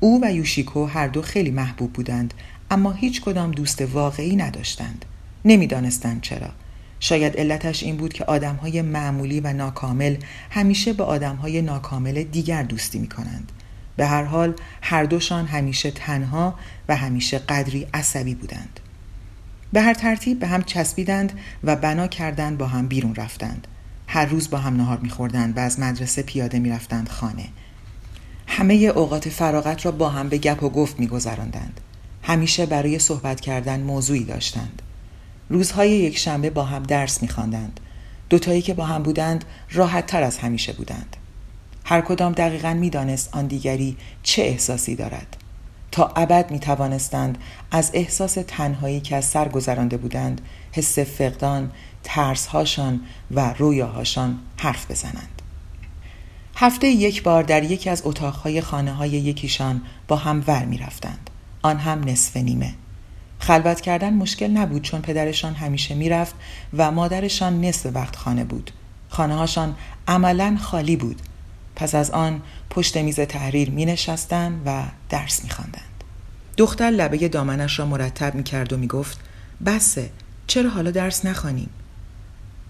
[0.01, 2.35] او و یوشیکو هر دو خیلی محبوب بودند
[2.75, 5.05] اما هیچ کدام دوست واقعی نداشتند
[5.45, 6.49] نمی‌دانستند چرا
[7.01, 10.17] شاید علتش این بود که آدمهای معمولی و ناکامل
[10.51, 13.53] همیشه به آدمهای ناکامل دیگر دوستی می کنند.
[13.97, 16.55] به هر حال هر دوشان همیشه تنها
[16.89, 18.81] و همیشه قدری عصبی بودند.
[19.73, 21.33] به هر ترتیب به هم چسبیدند
[21.65, 23.67] و بنا کردند با هم بیرون رفتند.
[24.07, 27.47] هر روز با هم نهار میخوردند و از مدرسه پیاده می‌رفتند خانه.
[28.47, 31.81] همه اوقات فراغت را با هم به گپ و گفت میگذراندند.
[32.27, 34.83] همیشه برای صحبت کردن موضوعی داشتند.
[35.49, 37.81] روزهای یک شنبه با هم درس میخواندند.
[38.31, 41.17] دوتایی که با هم بودند راحت تر از همیشه بودند.
[41.85, 45.37] هر کدام دقیقا می‌دانست آن دیگری چه احساسی دارد.
[45.93, 47.39] تا ابد می توانستند
[47.71, 50.41] از احساس تنهایی که از سر گذرانده بودند
[50.73, 51.71] حس فقدان،
[52.05, 55.43] ترسهاشان و رویاهاشان حرف بزنند.
[56.57, 61.31] هفته یک بار در یکی از اتاقهای خانه های یکیشان با هم ور می رفتند.
[61.65, 62.75] آن هم نصف نیمه.
[63.39, 66.35] خلوت کردن مشکل نبود چون پدرشان همیشه می‌رفت
[66.77, 68.71] و مادرشان نصف وقت خانه بود.
[69.09, 69.77] خانه هاشان
[70.09, 71.23] عملا خالی بود.
[71.77, 76.05] پس از آن پشت میز تحریر می نشستن و درس می خواندند.
[76.57, 79.19] دختر لبه دامنش را مرتب می کرد و می گفت
[79.67, 80.11] بسه
[80.47, 81.71] چرا حالا درس نخوانیم؟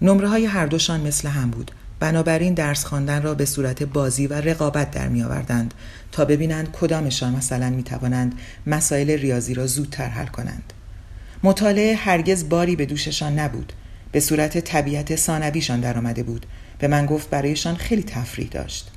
[0.01, 4.33] نمره های هر دوشان مثل هم بود بنابراین درس خواندن را به صورت بازی و
[4.33, 5.73] رقابت در می آوردند
[6.15, 10.73] تا ببینند کدامشان مثلا می توانند مسائل ریاضی را زودتر حل کنند.
[11.43, 13.73] مطالعه هرگز باری به دوششان نبود.
[14.11, 16.45] به صورت طبیعت ثانویشان درآمده بود.
[16.79, 18.91] به من گفت برایشان خیلی تفریح داشت.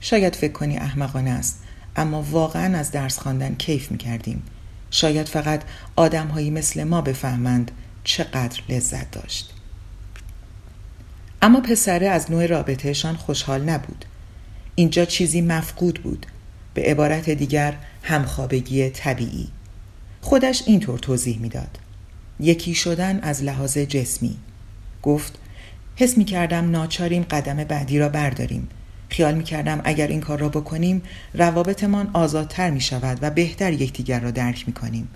[0.00, 1.62] شاید فکر کنی احمقانه است
[1.96, 4.42] اما واقعا از درس خواندن کیف می کردیم.
[4.90, 5.62] شاید فقط
[5.96, 7.70] آدمهایی مثل ما بفهمند
[8.04, 9.54] چقدر لذت داشت.
[11.42, 14.04] اما پسره از نوع رابطهشان خوشحال نبود.
[14.74, 16.26] اینجا چیزی مفقود بود.
[16.74, 19.48] به عبارت دیگر همخوابگی طبیعی.
[20.20, 21.78] خودش اینطور توضیح می‌داد.
[22.40, 24.36] یکی شدن از لحاظ جسمی.
[25.02, 25.38] گفت
[25.96, 28.68] حس می کردم ناچاریم قدم بعدی را برداریم.
[29.08, 31.02] خیال می کردم اگر این کار را بکنیم
[31.34, 35.08] روابطمان آزادتر می شود و بهتر یکدیگر را درک می کنیم.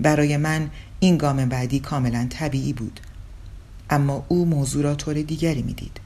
[0.00, 3.00] برای من این گام بعدی کاملا طبیعی بود.
[3.90, 6.00] اما او موضوع را طور دیگری می‌دید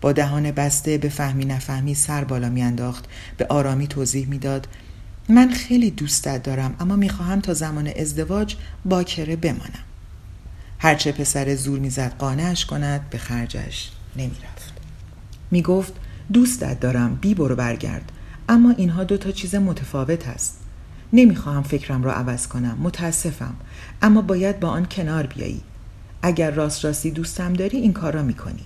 [0.00, 3.04] با دهان بسته به فهمی نفهمی سر بالا میانداخت
[3.36, 4.68] به آرامی توضیح می‌داد
[5.28, 9.84] من خیلی دوستت دارم اما می‌خواهم تا زمان ازدواج باکره بمانم.
[10.78, 14.72] هرچه پسر زور می‌زد قانعش کند به خرجش نمی‌رفت.
[15.50, 15.92] می‌گفت
[16.32, 18.12] دوستت دارم بی برو برگرد
[18.48, 20.58] اما اینها دو تا چیز متفاوت است
[21.12, 23.54] نمی‌خواهم فکرم را عوض کنم متاسفم
[24.02, 25.62] اما باید با آن کنار بیایی.
[26.22, 28.64] اگر راست راستی دوستم داری این کار را می‌کنی.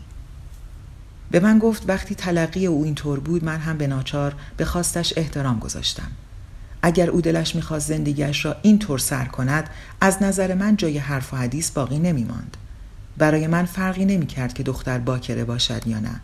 [1.32, 5.58] به من گفت وقتی تلقی او اینطور بود من هم به ناچار به خواستش احترام
[5.58, 6.10] گذاشتم.
[6.82, 11.36] اگر او دلش می‌خواست زندگیش را اینطور سر کند از نظر من جای حرف و
[11.36, 12.56] حدیث باقی نمیماند.
[13.18, 16.20] برای من فرقی نمی‌کرد که دختر باکره باشد یا نه.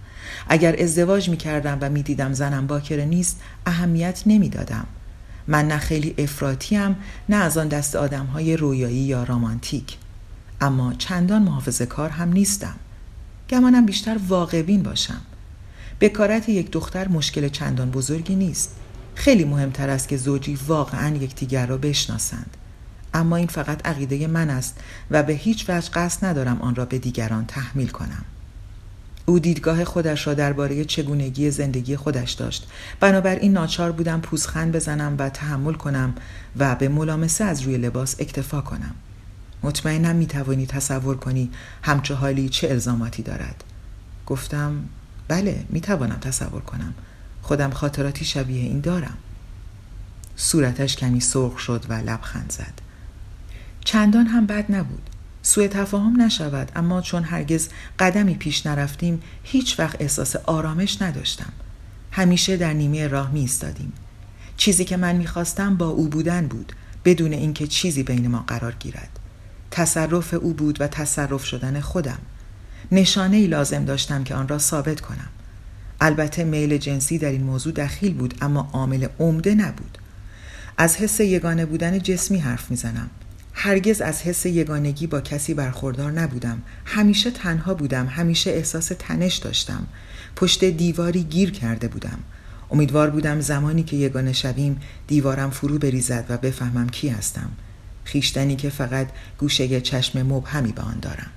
[0.48, 4.86] اگر ازدواج می‌کردم و می‌دیدم زنم باکره نیست اهمیت نمی‌دادم.
[5.46, 6.96] من نه خیلی افراتیم
[7.28, 9.96] نه از آن دست آدم های رویایی یا رامانتیک
[10.60, 12.74] اما چندان محافظه کار هم نیستم.
[13.50, 15.20] گمانم بیشتر واقعبین باشم.
[16.00, 18.76] بکارت یک دختر مشکل چندان بزرگی نیست.
[19.14, 22.56] خیلی مهمتر است که زوجی واقعا یکدیگر را بشناسند.
[23.14, 24.80] اما این فقط عقیده من است
[25.10, 28.24] و به هیچ وجه قصد ندارم آن را به دیگران تحمیل کنم.
[29.26, 32.68] او دیدگاه خودش را درباره چگونگی زندگی خودش داشت.
[33.00, 36.14] بنابراین ناچار بودم پوزخند بزنم و تحمل کنم
[36.56, 38.94] و به ملامسه از روی لباس اکتفا کنم.
[39.62, 41.50] مطمئنم می‌توانی تصور کنی
[41.82, 43.64] همچه حالی چه الزاماتی دارد.
[44.26, 44.84] گفتم
[45.28, 46.94] بله می‌توانم تصور کنم.
[47.42, 49.16] خودم خاطراتی شبیه این دارم.
[50.36, 52.80] صورتش کمی سرخ شد و لبخند زد.
[53.84, 55.10] چندان هم بد نبود.
[55.42, 57.68] سوء تفاهم نشود اما چون هرگز
[57.98, 61.52] قدمی پیش نرفتیم هیچ وقت احساس آرامش نداشتم.
[62.12, 63.92] همیشه در نیمه راه می ایستادیم
[64.56, 66.72] چیزی که من می‌خواستم با او بودن بود
[67.04, 69.17] بدون اینکه چیزی بین ما قرار گیرد.
[69.70, 72.18] تصرف او بود و تصرف شدن خودم.
[72.92, 75.28] نشانه ای لازم داشتم که آن را ثابت کنم.
[76.00, 79.98] البته میل جنسی در این موضوع دخیل بود اما عامل عمده نبود.
[80.78, 83.10] از حس یگانه بودن جسمی حرف می‌زنم.
[83.52, 86.62] هرگز از حس یگانگی با کسی برخوردار نبودم.
[86.84, 89.86] همیشه تنها بودم همیشه احساس تنش داشتم.
[90.36, 92.18] پشت دیواری گیر کرده بودم.
[92.70, 97.50] امیدوار بودم زمانی که یگانه شویم دیوارم فرو بریزد و بفهمم کی هستم.
[98.08, 101.30] خیشتنی که فقط گوشه چشم مبهمی به آن دارم.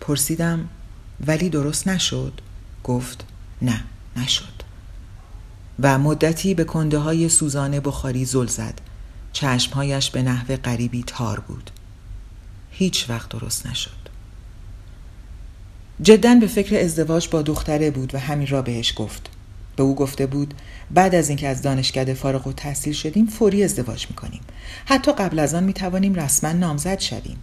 [0.00, 0.68] پرسیدم
[1.26, 2.40] ولی درست نشد؟
[2.84, 3.24] گفت
[3.62, 3.84] نه
[4.16, 4.62] نشد.
[5.80, 8.80] و مدتی به کنده های سوزان بخاری زل زد.
[9.32, 11.70] چشمهایش به نحو غریبی تار بود.
[12.70, 14.08] هیچ وقت درست نشد.
[16.02, 19.30] جدا به فکر ازدواج با دختره بود و همین را بهش گفت.
[19.78, 20.54] به او گفته بود
[20.90, 24.40] بعد از اینکه از دانشکده فارغ و تحصیل شدیم فوری ازدواج می‌کنیم.
[24.86, 27.36] حتی قبل از آن می‌توانیم رسما نامزد شویم.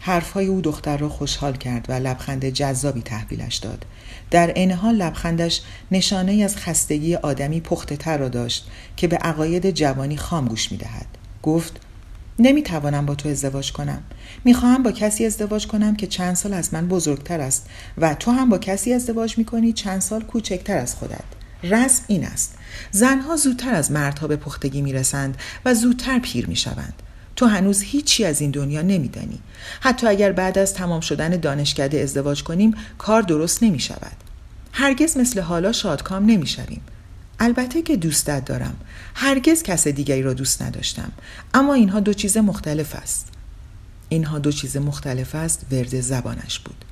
[0.00, 3.84] حرفهای او دختر را خوشحال کرد و لبخند جذابی تحویلش داد.
[4.30, 9.70] در عین حال لبخندش نشانه از خستگی آدمی پخته تر را داشت که به عقاید
[9.70, 11.06] جوانی خام گوش می‌دهد.
[11.42, 11.80] گفت
[12.38, 14.02] نمی‌توانم با تو ازدواج کنم.
[14.44, 17.66] می‌خواهم با کسی ازدواج کنم که چند سال از من بزرگتر است
[17.98, 21.39] و تو هم با کسی ازدواج می‌کنی چند سال کوچکتر از خودت.
[21.62, 22.54] رسم این است.
[22.90, 26.94] زنها زودتر از مردها به پختگی می‌رسند و زودتر پیر می‌شوند.
[27.36, 29.40] تو هنوز هیچی از این دنیا نمیدانی.
[29.80, 34.16] حتی اگر بعد از تمام شدن دانشکده ازدواج کنیم کار درست نمی شود
[34.72, 36.80] هرگز مثل حالا شادکام نمی‌شویم.
[37.38, 38.76] البته که دوستت دارم.
[39.14, 41.12] هرگز کس دیگری را دوست نداشتم.
[41.54, 43.28] اما اینها دو چیز مختلف است.
[44.08, 45.66] اینها دو چیز مختلف است.
[45.72, 46.84] ورد زبانش بود.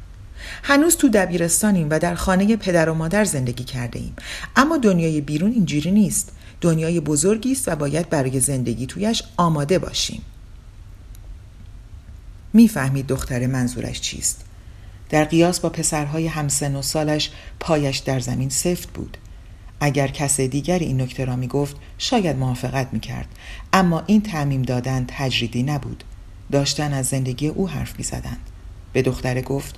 [0.63, 4.17] هنوز تو دبیرستانیم و در خانه پدر و مادر زندگی کرده ایم.
[4.57, 6.33] اما دنیای بیرون اینجوری نیست.
[6.61, 10.23] دنیای بزرگی است و باید برای زندگی تویش آماده باشیم.
[12.53, 14.45] می‌فهمید دختر منظورش چیست.
[15.11, 17.31] در قیاس با پسرهای همسن و سالش
[17.61, 19.17] پایش در زمین سفت بود.
[19.81, 23.29] اگر کس دیگری این نکته را می گفت شاید موافقت می کرد
[23.73, 26.05] اما این تعمیم دادن تجریدی نبود.
[26.53, 28.41] داشتن از زندگی او حرف می زدند.
[28.93, 29.75] به دختره گفت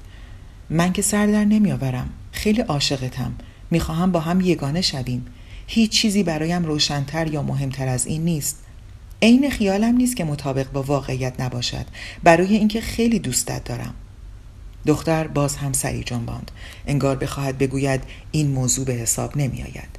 [0.71, 3.33] من که سر در نمی آورم خیلی عاشقتم.
[3.71, 5.27] می‌خواهم با هم یگانه شویم.
[5.67, 8.59] هیچ چیزی برایم روشنتر یا مهمتر از این نیست.
[9.23, 11.87] عین خیالم نیست که مطابق با واقعیت نباشد.
[12.23, 13.95] برای اینکه خیلی دوستت دارم.
[14.87, 16.51] دختر باز هم سری جنباند.
[16.87, 18.03] انگار بخواهد بگوید
[18.33, 19.99] این موضوع به حساب نمی آید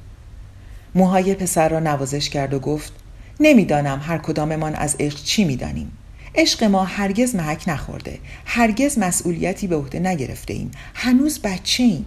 [0.94, 2.92] موهای پسر را نوازش کرد و گفت
[3.40, 5.92] نمی‌دانم هر کداممان از عشق چی می‌دانیم.
[6.34, 8.18] عشق ما هرگز محک نخورده.
[8.46, 10.70] هرگز مسئولیتی به عهده نگرفته ایم.
[10.94, 12.06] هنوز بچه ایم.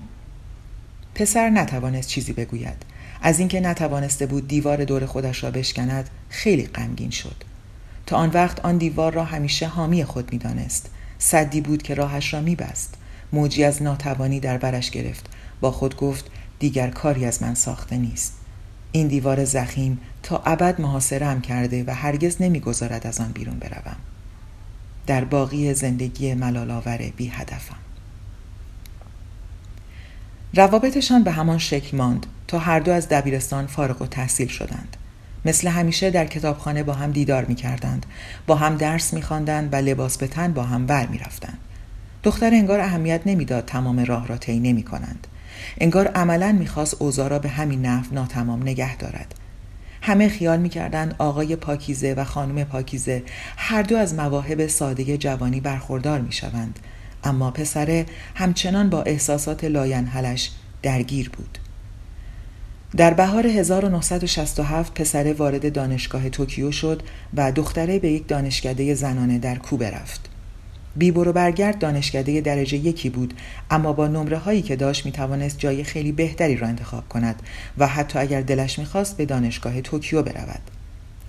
[1.15, 2.85] پسر نتوانست چیزی بگوید.
[3.21, 7.43] از اینکه نتوانسته بود دیوار دور خودش را بشکند خیلی غمگین شد.
[8.05, 10.89] تا آن وقت آن دیوار را همیشه حامی خود می‌دانست.
[11.19, 12.93] صدی بود که راهش را میبست.
[13.33, 15.25] موجی از ناتوانی در برش گرفت.
[15.61, 16.25] با خود گفت
[16.59, 18.33] دیگر کاری از من ساخته نیست.
[18.91, 23.97] این دیوار زخیم تا ابد محاصرم کرده و هرگز نمی‌گذارد از آن بیرون بروم.
[25.07, 27.75] در باقی زندگی ملالآور بی هدفم
[30.53, 34.97] روابطشان به همان شکل ماند تا هر دو از دبیرستان فارغ و تحصیل شدند
[35.45, 38.05] مثل همیشه در کتابخانه با هم دیدار می کردند.
[38.47, 41.57] با هم درس می خواندند و لباس به تن با هم ور می رفتند.
[42.23, 45.27] دختر انگار اهمیت نمی‌داد تمام راه را طی نمی کنند.
[45.77, 49.35] انگار عملا می‌خواست اوضاع را به همین نحو ناتمام نگه دارد.
[50.05, 53.23] همه خیال می‌کردند آقای پاکیزه و خانم پاکیزه
[53.57, 56.79] هر دو از مواهب ساده جوانی برخوردار می‌شوند
[57.23, 61.57] اما پسره همچنان با احساسات لاینحلش درگیر بود
[62.97, 69.55] در بهار 1967 پسره وارد دانشگاه توکیو شد و دختره به یک دانشکده زنانه در
[69.55, 70.34] کوبه رفت.
[70.95, 73.33] بی برو برگرد دانشکده درجه یکی بود
[73.71, 77.43] اما با نمره هایی که داشت می توانست جای خیلی بهتری را انتخاب کند
[77.77, 80.61] و حتی اگر دلش می‌خواست به دانشگاه توکیو برود.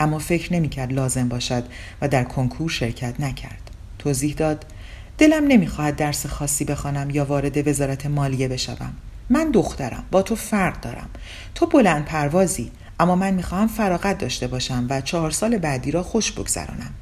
[0.01, 1.65] اما فکر نمی کرد لازم باشد
[2.01, 3.71] و در کنکور شرکت نکرد.
[3.99, 4.65] توضیح داد
[5.19, 8.93] دلم نمی‌خواهد درس خاصی بخوانم یا وارد وزارت مالیه بشوم.
[9.31, 11.09] من دخترم با تو فرق دارم
[11.55, 16.33] تو بلند پروازی اما من می‌خواهم فراغت داشته باشم و چهار سال بعدی را خوش
[16.33, 16.95] بگذرانم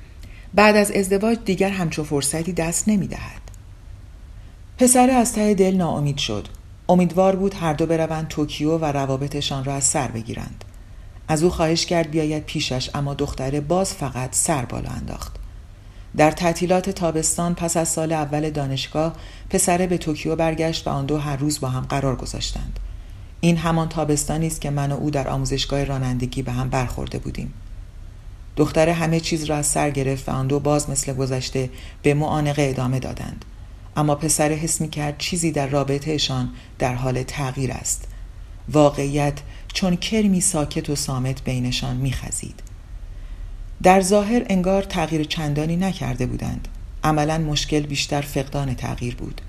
[0.55, 3.41] بعد از ازدواج دیگر همچو فرصتی دست نمی‌دهد.
[4.79, 6.49] پسر از ته دل ناامید شد.
[6.89, 10.65] امیدوار بود هر دو بروند توکیو و روابطشان را از سر بگیرند.
[11.29, 15.37] از او خواهش کرد بیاید پیشش اما دختره باز فقط سر بالا انداخت.
[16.17, 19.17] در تعطیلات تابستان پس از سال اول دانشگاه
[19.51, 22.81] پسره به توکیو برگشت و آن دو هر روز با هم قرار گذاشتند.
[23.41, 27.55] این همان تابستانی است که من و او در آموزشگاه رانندگی به هم برخورده بودیم.
[28.57, 31.71] دختره همه چیز را از سر گرفت و باز مثل گذشته
[32.03, 33.45] به معانقه ادامه دادند.
[33.97, 38.09] اما پسر حس می کرد چیزی در رابطهشان در حال تغییر است.
[38.69, 39.39] واقعیت
[39.73, 42.63] چون کرمی ساکت و سامت بینشان می خزید.
[43.83, 46.69] در ظاهر انگار تغییر چندانی نکرده بودند.
[47.05, 49.41] عملا مشکل بیشتر فقدان تغییر بود.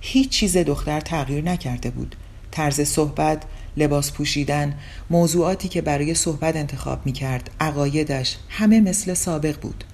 [0.00, 2.16] هیچ چیز دختر تغییر نکرده بود.
[2.50, 3.42] طرز صحبت
[3.76, 4.74] لباس پوشیدن
[5.10, 9.84] موضوعاتی که برای صحبت انتخاب می کرد عقایدش همه مثل سابق بود.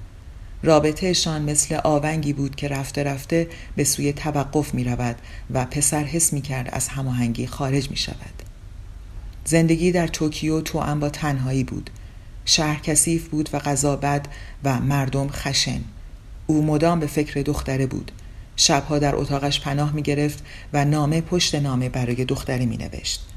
[0.62, 5.16] رابطهشان مثل آونگی بود که رفته رفته به سوی توقف می رود
[5.50, 8.42] و پسر حس می کرد از هماهنگی خارج می شود
[9.44, 11.90] زندگی در توکیو تو با تنهایی بود.
[12.44, 14.28] شهر کثیف بود و غذا بد
[14.64, 15.80] و مردم خشن.
[16.46, 18.12] او مدام به فکر دختره بود.
[18.56, 23.29] شبها در اتاقش پناه می گرفت و نامه پشت نامه برای دختره می نوشت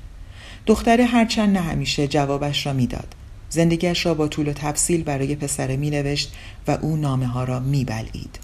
[0.65, 3.15] دختره هرچند نه همیشه جوابش را می‌داد.
[3.49, 6.33] زندگیش را با طول و تفصیل برای پسره می نوشت
[6.67, 8.39] و او نامه ها را می بلید.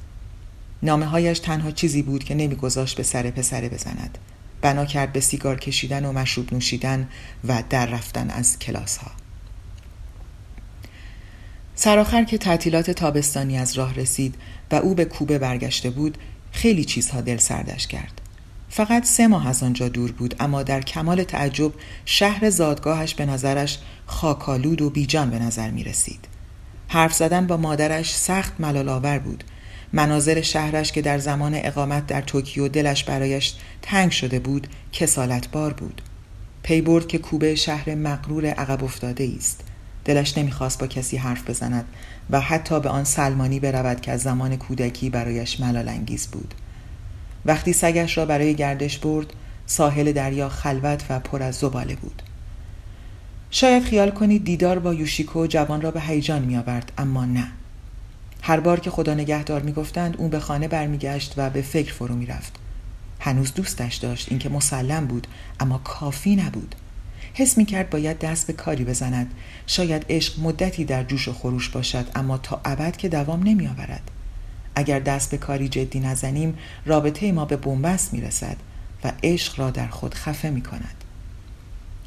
[0.84, 4.17] نامه هایش تنها چیزی بود که نمیگذاشت به سر پسره بزند.
[4.62, 7.07] بنا کرد به سیگار کشیدن و مشروب نوشیدن
[7.47, 9.11] و در رفتن از کلاس ها.
[11.76, 14.36] سرآخر که تعطیلات تابستانی از راه رسید
[14.72, 16.17] و او به کوبه برگشته بود
[16.51, 18.22] خیلی چیزها دل سردش کرد
[18.70, 21.74] فقط سه ماه از آنجا دور بود اما در کمال تعجب
[22.05, 26.28] شهر زادگاهش به نظرش خاکالود و بیجان به نظر می رسید.
[26.88, 29.43] حرف زدن با مادرش سخت ملال آور بود.
[29.93, 35.74] مناظر شهرش که در زمان اقامت در توکیو دلش برایش تنگ شده بود کسالت بار
[35.74, 36.01] بود.
[36.63, 39.61] پی برد که کوبه شهر مقرور عقب افتاده است.
[40.05, 41.86] دلش نمی‌خواست با کسی حرف بزند
[42.30, 46.53] و حتی به آن سلمانی برود که از زمان کودکی برایش ملال انگیز بود.
[47.45, 49.33] وقتی سگش را برای گردش برد
[49.65, 52.21] ساحل دریا خلوت و پر از زباله بود.
[53.51, 57.47] شاید خیال کنید دیدار با یوشیکو جوان را به هیجان می آورد اما نه.
[58.41, 62.15] هر بار که خدا نگهدار می گفتند اون به خانه برمیگشت و به فکر فرو
[62.15, 62.55] می رفت.
[63.19, 65.27] هنوز دوستش داشت اینکه مسلم بود
[65.59, 66.75] اما کافی نبود.
[67.33, 69.33] حس می کرد باید دست به کاری بزند.
[69.67, 74.11] شاید عشق مدتی در جوش و خروش باشد اما تا ابد که دوام نمی آورد
[74.80, 78.57] اگر دست به کاری جدی نزنیم رابطه ما به بنبست می رسد
[79.03, 81.03] و عشق را در خود خفه می کند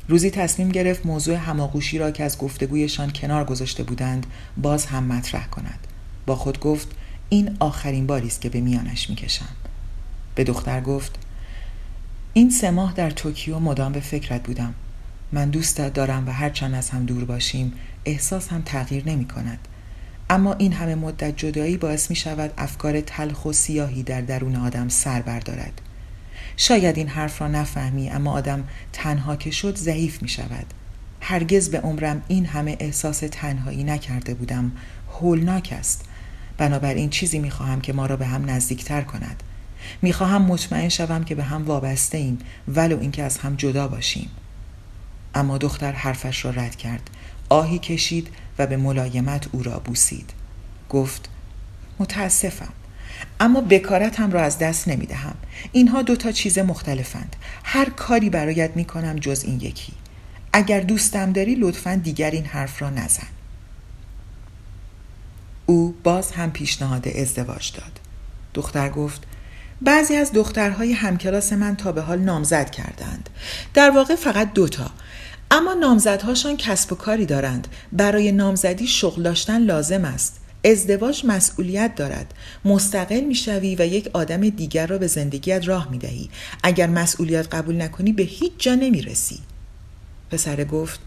[0.09, 5.47] روزی تصمیم گرفت موضوع هماغوشی را که از گفتگویشان کنار گذاشته بودند باز هم مطرح
[5.47, 5.79] کند.
[6.27, 6.89] با خود گفت
[7.29, 9.49] این آخرین باری است که به میانش می‌کشم.
[10.35, 11.19] به دختر گفت
[12.33, 14.75] این سه ماه در توکیو مدام به فکرت بودم.
[15.33, 17.73] من دوستت دارم و هرچند از هم دور باشیم
[18.05, 19.69] احساس هم تغییر نمی کند
[20.33, 24.89] اما این همه مدت جدایی باعث می شود افکار تلخ و سیاهی در درون آدم
[24.89, 25.81] سر بردارد.
[26.57, 30.67] شاید این حرف را نفهمی اما آدم تنها که شد ضعیف می شود
[31.21, 34.73] هرگز به عمرم این همه احساس تنهایی نکرده بودم.
[35.21, 36.05] هولناک است.
[36.59, 39.43] بنابراین چیزی می خواهم که ما را به هم نزدیکتر کند.
[40.03, 44.31] می خواهم مطمئن شوم که به هم وابسته ایم ولو اینکه از هم جدا باشیم.
[45.35, 47.11] اما دختر حرفش را رد کرد.
[47.53, 48.29] آهی کشید
[48.59, 50.31] و به ملایمت او را بوسید.
[50.89, 51.29] گفت
[51.99, 52.73] متاسفم
[53.41, 55.35] اما بکارتم را از دست نمی دهم
[55.73, 57.37] اینها دو تا چیز مختلفند.
[57.65, 59.93] هر کاری برایت می کنم جز این یکی.
[60.53, 63.27] اگر دوستم داری لطفا دیگر این حرف را نزن.
[65.67, 68.01] او باز هم پیشنهاد ازدواج داد.
[68.55, 69.23] دختر گفت
[69.83, 73.31] بعضی از دخترهای همکلاس من تا به حال نامزد کردند.
[73.75, 74.91] در واقع فقط دوتا.
[75.55, 77.69] اما نامزدهاشان کسب و کاری دارند.
[77.93, 80.41] برای نامزدی شغل داشتن لازم است.
[80.65, 82.35] ازدواج مسئولیت دارد.
[82.65, 86.31] مستقل می‌شوی و یک آدم دیگر را به زندگیت راه می‌دهی.
[86.63, 89.39] اگر مسئولیت قبول نکنی به هیچ جا نمی‌رسی.
[90.31, 91.01] پسر گفت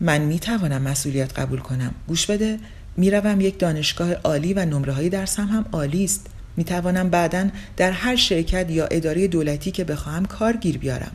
[0.00, 1.94] من می‌توانم مسئولیت قبول کنم.
[2.08, 2.58] گوش بده
[2.96, 6.26] می‌روم یک دانشگاه عالی و نمره های درسم هم عالی است.
[6.56, 11.12] می‌توانم بعدا در هر شرکت یا اداره دولتی که بخواهم کار گیر بیارم.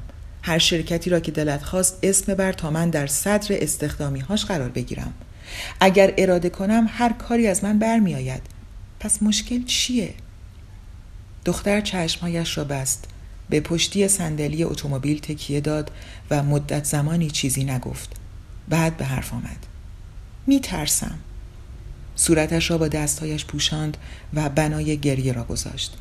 [0.48, 4.70] هر شرکتی را که دلت خواست اسم بر تا من در صدر استخدامی هاش قرار
[4.70, 5.14] بگیرم.
[5.80, 8.42] اگر اراده کنم هر کاری از من برمیآید.
[9.00, 10.14] پس مشکل چیه؟
[11.46, 13.06] دختر چشمهایش را بست.
[13.50, 15.92] به پشتی صندلی اتومبیل تکیه داد
[16.32, 18.16] و مدت زمانی چیزی نگفت.
[18.70, 19.66] بعد به حرف آمد.
[20.48, 21.20] می ترسم
[22.16, 23.98] صورتش را با دستهایش پوشاند
[24.34, 25.98] و بنای گریه را گذاشت.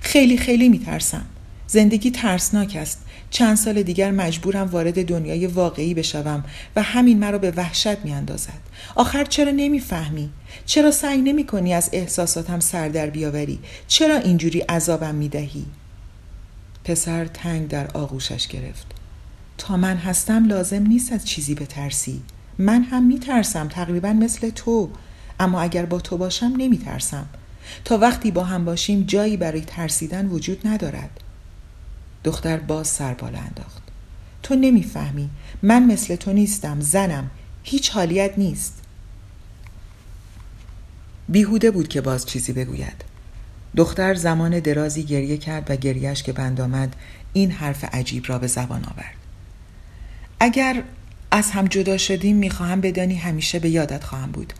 [0.00, 1.26] خیلی خیلی می ترسم
[1.66, 3.04] زندگی ترسناک است.
[3.30, 6.44] چند سال دیگر مجبورم وارد دنیای واقعی بشوم
[6.76, 8.58] و همین مرا به وحشت می اندازد.
[8.94, 10.30] آخر چرا نمی‌فهمی؟
[10.66, 13.58] چرا سعی نمی کنی از احساساتم سر در بیاوری؟
[13.88, 15.66] چرا اینجوری عذابم می دهی؟
[16.84, 18.86] پسر تنگ در آغوشش گرفت.
[19.58, 22.22] تا من هستم لازم نیست از چیزی بترسی.
[22.58, 24.90] من هم می ترسم تقریبا مثل تو
[25.40, 27.26] اما اگر با تو باشم نمی ترسم.
[27.84, 31.20] تا وقتی با هم باشیم جایی برای ترسیدن وجود ندارد.
[32.24, 33.82] دختر باز سر بالا انداخت.
[34.42, 35.30] تو نمی‌فهمی.
[35.62, 37.30] من مثل تو نیستم زنم.
[37.62, 38.82] هیچ حالیت نیست.
[41.28, 43.04] بیهوده بود که باز چیزی بگوید.
[43.76, 46.96] دختر زمان درازی گریه کرد و گریهش که بند آمد
[47.32, 49.14] این حرف عجیب را به زبان آورد.
[50.40, 50.82] اگر
[51.30, 54.52] از هم جدا شدیم می‌خواهم بدانی همیشه به یادت خواهم بود.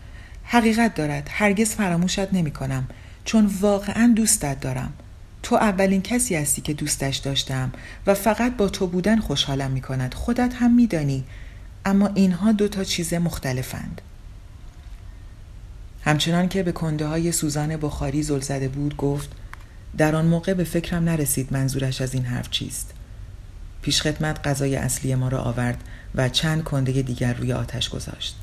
[0.43, 2.87] حقیقت دارد هرگز فراموشت نمی کنم
[3.25, 4.93] چون واقعا دوستت دارم.
[5.43, 7.71] تو اولین کسی هستی که دوستش داشتم
[8.07, 11.23] و فقط با تو بودن خوشحالم می کند خودت هم میدانی.
[11.85, 14.01] اما اینها دو تا چیز مختلفند.
[16.05, 19.29] همچنان که به کنده های سوزان بخاری زل زده بود گفت
[19.97, 22.93] در آن موقع به فکرم نرسید منظورش از این حرف چیست.
[23.81, 25.83] پیشخدمت غذای اصلی ما را آورد
[26.15, 28.35] و چند کنده دیگر روی آتش گذاشت.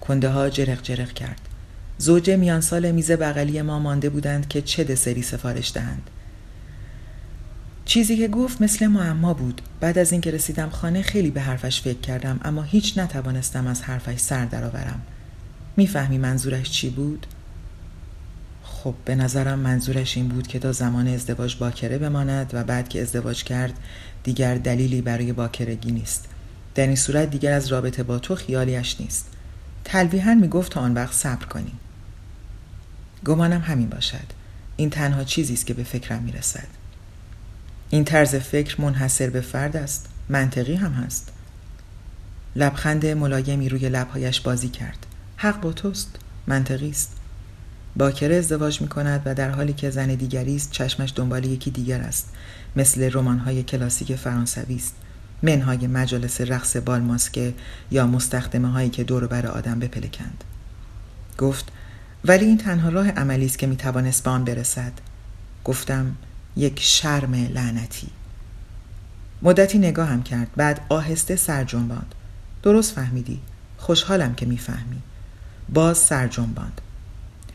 [0.00, 1.40] کنده ها جرق جرق کرد.
[1.98, 6.10] زوج میان سال میز بغلی ما مانده بودند که چه دسری سفارش دهند.
[7.86, 9.62] چیزی که گفت مثل معما بود.
[9.80, 14.18] بعد از اینکه رسیدم خانه خیلی به حرفش فکر کردم اما هیچ نتوانستم از حرفش
[14.18, 15.00] سر درآورم.
[15.76, 17.26] می‌فهمی منظورش چی بود؟
[18.62, 23.02] خب به نظرم منظورش این بود که تا زمان ازدواج باکره بماند و بعد که
[23.02, 23.74] ازدواج کرد
[24.22, 26.24] دیگر دلیلی برای باکرگی نیست.
[26.74, 29.28] در این صورت دیگر از رابطه با تو خیالیش نیست.
[29.84, 31.72] تلویحا می‌گفت تا آن وقت صبر کنی.
[33.24, 34.26] گمانم همین باشد.
[34.76, 36.68] این تنها چیزی است که به فکرم می‌رسد.
[37.90, 40.06] این طرز فکر منحصر به فرد است.
[40.28, 41.32] منطقی هم هست.
[42.56, 45.06] لبخند ملایمی روی لبهایش بازی کرد.
[45.36, 46.16] حق با توست.
[46.46, 47.12] منطقی است.
[47.96, 52.00] باکره ازدواج می کند و در حالی که زن دیگری است چشمش دنبال یکی دیگر
[52.00, 52.28] است.
[52.76, 54.94] مثل رمان‌های کلاسیک فرانسوی است.
[55.42, 57.54] منهای مجالس رقص بالماسکه
[57.90, 60.44] یا مستخدمه هایی که دور بر آدم بپلکند.
[61.38, 61.72] گفت
[62.24, 64.92] ولی این تنها راه عملی است که می توانست به آن برسد.
[65.64, 66.16] گفتم
[66.56, 68.08] یک شرم لعنتی.
[69.42, 72.14] مدتی نگاهم کرد بعد آهسته سر جنباند.
[72.62, 73.40] درست فهمیدی.
[73.78, 75.02] خوشحالم که می‌فهمی.
[75.68, 76.80] باز سر جنباند.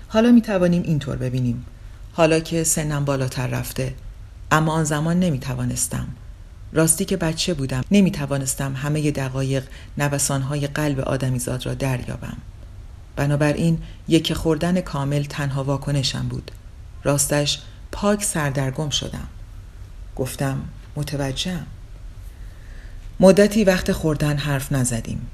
[0.08, 1.66] حالا می توانیم اینطور ببینیم.
[2.14, 3.94] حالا که سنم بالاتر رفته.
[4.52, 6.08] اما آن زمان نمی توانستم
[6.74, 9.64] راستی که بچه بودم نمی توانستم همه دقایق
[9.98, 12.38] نوسانهای قلب آدمیزاد را دریابم.
[13.16, 16.52] بنابراین یک خوردن کامل تنها واکنشم بود.
[17.04, 17.62] راستش
[17.92, 19.28] پاک سردرگم شدم.
[20.16, 20.62] گفتم
[20.96, 21.66] متوجهم.
[23.20, 25.28] مدتی وقت خوردن حرف نزدیم.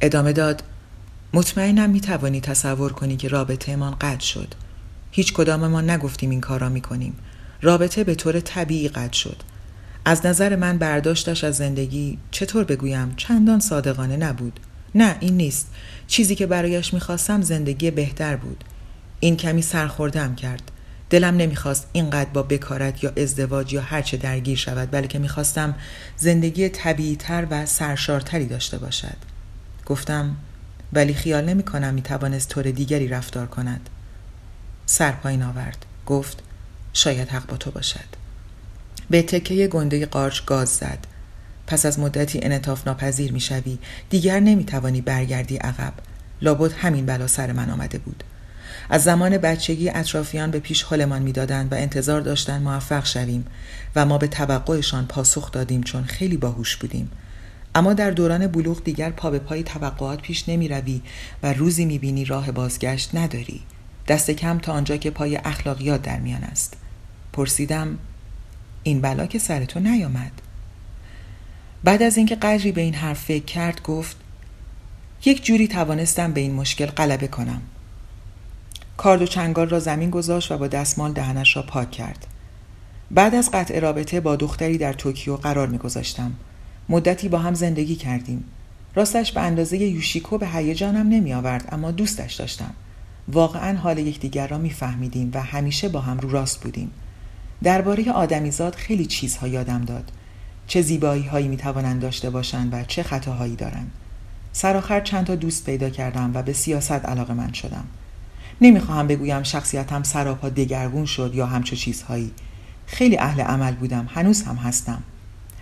[0.00, 0.62] ادامه داد
[1.32, 4.54] مطمئنم می توانی تصور کنی که رابطه من قطع شد.
[5.10, 7.16] هیچ کدام ما نگفتیم این کارا می کنیم
[7.62, 9.42] رابطه به طور طبیعی قطع شد.
[10.04, 14.60] از نظر من برداشتش از زندگی چطور بگویم چندان صادقانه نبود.
[14.94, 15.70] نه این نیست.
[16.06, 18.64] چیزی که برایش می‌خواستم زندگی بهتر بود.
[19.20, 20.70] این کمی سرخوردم کرد.
[21.10, 25.74] دلم نمی‌خواست اینقدر با بکارت یا ازدواج یا هرچه درگیر شود بلکه می‌خواستم
[26.16, 29.16] زندگی طبیعیتر و سرشارتری داشته باشد.
[29.86, 30.36] گفتم
[30.92, 33.90] ولی خیال نمی کنم می توانست طور دیگری رفتار کند.
[34.86, 35.86] سر پایین آورد.
[36.06, 36.42] گفت
[36.92, 38.24] شاید حق با تو باشد.
[39.10, 40.98] به تکه گنده قارچ گاز زد.
[41.66, 43.78] پس از مدتی انطاف ناپذیر می شوی
[44.10, 45.92] دیگر نمی توانی برگردی عقب.
[46.42, 48.24] لابد همین بلا سر من آمده بود.
[48.90, 53.46] از زمان بچگی اطرافیان به پیش حالمان می‌دادند و انتظار داشتند موفق شویم
[53.96, 57.10] و ما به توقعشان پاسخ دادیم چون خیلی باهوش بودیم.
[57.74, 61.00] اما در دوران بلوغ دیگر پا به پای توقعات پیش نمی روی
[61.42, 63.62] و روزی می بینی راه بازگشت نداری.
[64.08, 66.76] دست کم تا آنجا که پای اخلاقیات در میان است.
[67.32, 67.98] پرسیدم
[68.82, 70.32] این بلا که سر تو نیامد؟
[71.84, 74.16] بعد از اینکه قدری به این حرف فکر کرد گفت
[75.24, 77.62] یک جوری توانستم به این مشکل غلبه کنم.
[78.96, 82.26] کارد و چنگال را زمین گذاشت و با دستمال دهنش را پاک کرد.
[83.10, 86.32] بعد از قطع رابطه با دختری در توکیو قرار میگذاشتم.
[86.88, 88.44] مدتی با هم زندگی کردیم.
[88.94, 92.70] راستش به اندازه یوشیکو به هیجانم نمی آورد اما دوستش داشتم.
[93.28, 96.90] واقعا حال یکدیگر را میفهمیدیم و همیشه با هم رو راست بودیم.
[97.62, 100.12] درباره آدمیزاد خیلی چیزها یادم داد.
[100.66, 103.90] چه زیبایی هایی می توانند داشته باشند و چه خطاهایی دارند.
[104.52, 107.84] سرآخر چند تا دوست پیدا کردم و به سیاست علاقه من شدم.
[108.60, 112.30] نمی‌خواهم بگویم شخصیتم سراپا دگرگون شد یا همچو چیزهایی.
[112.86, 115.02] خیلی اهل عمل بودم هنوز هم هستم.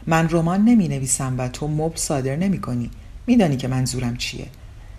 [0.07, 2.91] من رمان نمی نویسم و تو مبل صادر نمی کنی
[3.27, 4.47] میدانی که منظورم چیه.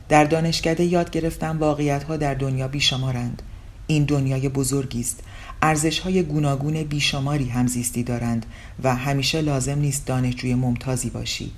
[0.10, 3.42] در دانشکده یاد گرفتم واقعیت ها در دنیا بیشمارند.
[3.88, 5.20] این دنیای بزرگی است.
[5.62, 8.46] ارزش های گوناگون بیشماری همزیستی دارند
[8.84, 11.52] و همیشه لازم نیست دانشجوی ممتازی باشی.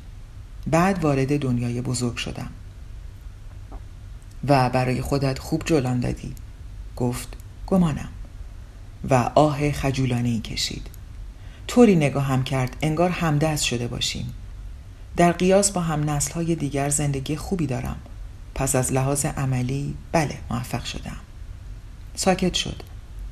[0.68, 2.50] بعد وارد دنیای بزرگ شدم.
[4.48, 6.34] و برای خودت خوب جلان دادی.
[6.96, 7.28] گفت
[7.68, 8.10] گمانم.
[9.10, 10.88] و آه خجولانه ای کشید.
[11.68, 14.34] طوری نگاهم کرد انگار همدست شده باشیم.
[15.18, 17.96] در قیاس با هم نسل های دیگر زندگی خوبی دارم.
[18.56, 21.18] پس از لحاظ عملی بله موفق شدم.
[22.16, 22.84] ساکت شد.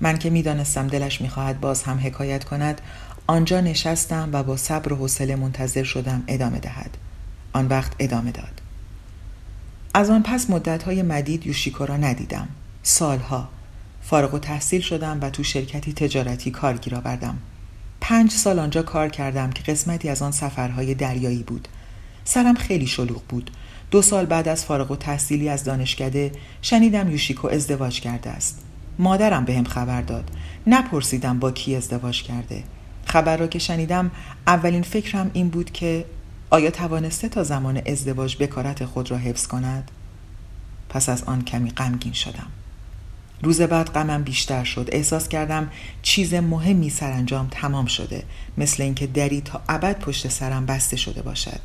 [0.02, 2.82] من که می‌دانستم دلش می‌خواهد باز هم حکایت کند
[3.28, 6.98] آنجا نشستم و با صبر و حوصله منتظر شدم ادامه دهد.
[7.54, 8.62] آن وقت ادامه داد.
[9.94, 12.48] از آن پس مدتهای مدید یوشیکو را ندیدم.
[12.84, 13.50] سالها
[14.02, 17.38] فارغ و تحصیل شدم و تو شرکتی تجارتی کارگیر آوردم
[18.02, 21.68] پنج سال آنجا کار کردم که قسمتی از آن سفرهای دریایی بود.
[22.24, 23.52] سرم خیلی شلوغ بود.
[23.92, 26.32] دو سال بعد از فارغ و تحصیلی از دانشکده
[26.62, 28.62] شنیدم یوشیکو ازدواج کرده است.
[29.00, 30.32] مادرم بهم به خبر داد.
[30.68, 32.64] نپرسیدم با کی ازدواج کرده.
[33.06, 34.12] خبر را که شنیدم
[34.48, 36.06] اولین فکرم این بود که
[36.50, 39.92] آیا توانسته تا زمان ازدواج بکارت خود را حفظ کند؟
[40.90, 42.48] پس از آن کمی غمگین شدم.
[43.44, 44.90] روز بعد غمم بیشتر شد.
[44.92, 45.70] احساس کردم
[46.02, 48.24] چیز مهمی سرانجام تمام شده.
[48.58, 51.60] مثل اینکه دری تا ابد پشت سرم بسته شده باشد.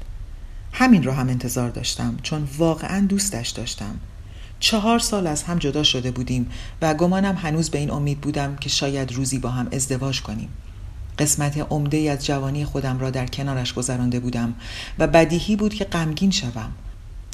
[0.72, 3.98] همین را هم انتظار داشتم چون واقعا دوستش داشتم.
[4.60, 6.50] چهار سال از هم جدا شده بودیم
[6.82, 10.48] و گمانم هنوز به این امید بودم که شاید روزی با هم ازدواج کنیم.
[11.18, 14.54] قسمت عمده از جوانی خودم را در کنارش گذرانده بودم
[14.98, 16.72] و بدیهی بود که غمگین شوم.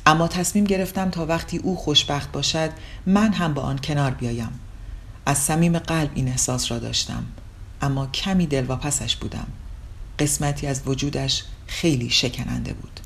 [0.07, 2.71] اما تصمیم گرفتم تا وقتی او خوشبخت باشد
[3.07, 4.61] من هم با آن کنار بیایم.
[5.27, 7.25] از صمیم قلب این احساس را داشتم
[7.83, 9.47] اما کمی دلواپسش بودم.
[10.19, 13.01] قسمتی از وجودش خیلی شکننده بود.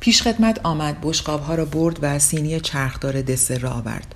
[0.00, 4.14] پیش خدمت آمد بشقاب ها را برد و سینی چرخدار دسر را آورد.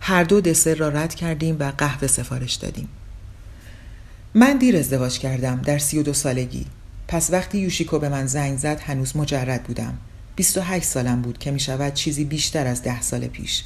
[0.00, 2.88] هر دو دسر را رد کردیم و قهوه سفارش دادیم.
[4.38, 6.66] من دیر ازدواج کردم در سی و دو سالگی.
[7.08, 9.98] پس وقتی یوشیکو به من زنگ زد هنوز مجرد بودم.
[10.36, 13.64] 28 سالم بود که می شود چیزی بیشتر از ده سال پیش.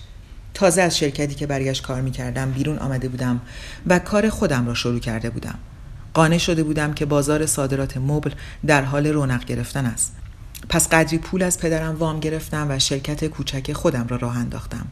[0.54, 3.40] تازه از شرکتی که برایش کار می کردم بیرون آمده بودم
[3.86, 5.58] و کار خودم را شروع کرده بودم.
[6.14, 8.30] قانع شده بودم که بازار صادرات مبل
[8.66, 10.16] در حال رونق گرفتن است.
[10.68, 14.86] پس قدری پول از پدرم وام گرفتم و شرکت کوچک خودم را راه انداختم.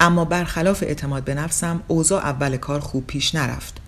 [0.00, 3.80] اما برخلاف اعتماد به نفسم اوضاع اول کار خوب پیش نرفت.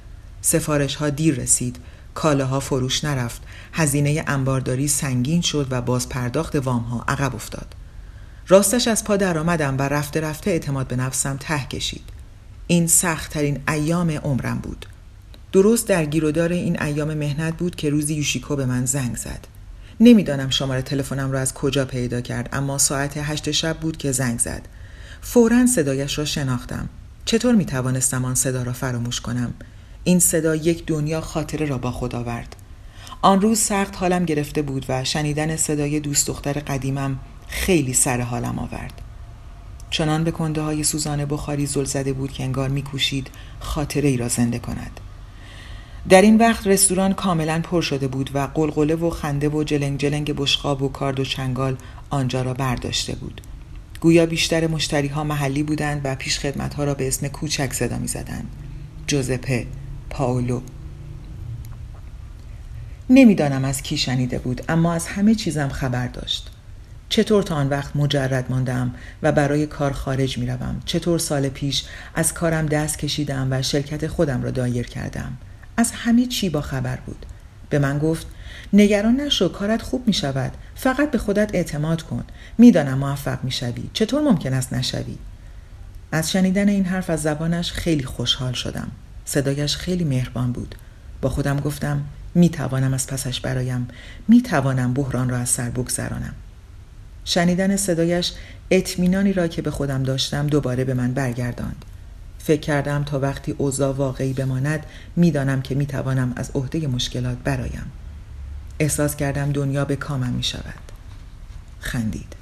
[0.43, 1.77] سفارش ها دیر رسید.
[2.15, 3.43] کالاها فروش نرفت.
[3.73, 7.75] هزینه انبارداری سنگین شد و باز پرداخت وام ها عقب افتاد.
[8.49, 12.05] راستش از پا درآمدم و رفته رفته اعتماد به نفسم ته کشید.
[12.67, 14.87] این سخت ترین ایام عمرم بود.
[15.53, 19.47] درست در گیرودار این ایام مهنت بود که روزی یوشیکو به من زنگ زد.
[20.01, 24.39] نمی‌دانم شماره تلفنم را از کجا پیدا کرد اما ساعت هشت شب بود که زنگ
[24.39, 24.63] زد.
[25.21, 26.89] فورا صدایش را شناختم.
[27.25, 29.55] چطور می توانستم آن صدا را فراموش کنم؟
[30.05, 32.57] این صدا یک دنیا خاطره را با خود آورد.
[33.23, 38.59] آن روز سخت حالم گرفته بود و شنیدن صدای دوست دختر قدیمم خیلی سر حالم
[38.59, 39.03] آورد.
[39.91, 43.31] چنان به کنده های سوزان بخاری زل زده بود که انگار میکوشید
[43.61, 45.01] خاطره ای را زنده کند.
[46.09, 50.37] در این وقت رستوران کاملا پر شده بود و قلقله و خنده و جلنگ جلنگ
[50.37, 51.77] بشقاب و کارد و چنگال
[52.11, 53.41] آنجا را برداشته بود.
[54.01, 57.99] گویا بیشتر مشتری ها محلی بودند و پیش خدمت ها را به اسم کوچک صدا
[57.99, 58.49] می زدند.
[59.07, 59.67] جوزپه،
[60.11, 60.61] پاولو.
[63.11, 66.51] نمی‌دانم از کی شنیده بود اما از همه چیزم خبر داشت.
[67.09, 71.85] چطور تا آن وقت مجرد ماندم و برای کار خارج می روم؟ چطور سال پیش
[72.15, 75.33] از کارم دست کشیدم و شرکت خودم را دایر کردم؟
[75.77, 77.27] از همه چی با خبر بود.
[77.71, 78.27] به من گفت
[78.73, 82.25] نگران نشو کارت خوب می شود فقط به خودت اعتماد کن
[82.59, 85.19] می‌دانم موفق می شوی چطور ممکن است نشوی
[86.13, 88.91] از شنیدن این حرف از زبانش خیلی خوشحال شدم
[89.25, 90.75] صدایش خیلی مهربان بود.
[91.21, 92.05] با خودم گفتم
[92.35, 93.89] می توانم از پسش برایم
[94.29, 96.35] می توانم بحران را از سر بگذرانم.
[97.25, 98.33] شنیدن صدایش
[98.71, 101.85] اطمینانی را که به خودم داشتم دوباره به من برگرداند.
[102.39, 107.93] فکر کردم تا وقتی اوضاع واقعی بماند می‌دانم که می‌توانم از عهده مشکلات برایم.
[108.79, 110.93] احساس کردم دنیا به کامم می شود
[111.81, 112.37] خندید.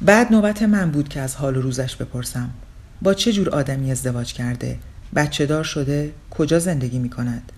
[0.00, 2.50] بعد نوبت من بود که از حال و روزش بپرسم.
[3.02, 4.78] با چه جور آدمی ازدواج کرده؟
[5.16, 7.52] بچه دار شده کجا زندگی می کند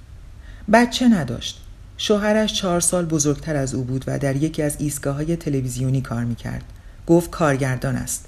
[0.73, 1.61] بچه نداشت.
[1.97, 6.25] شوهرش چهار سال بزرگتر از او بود و در یکی از ایستگاه های تلویزیونی کار
[6.25, 6.65] می کرد
[7.07, 8.27] گفت کارگردان است.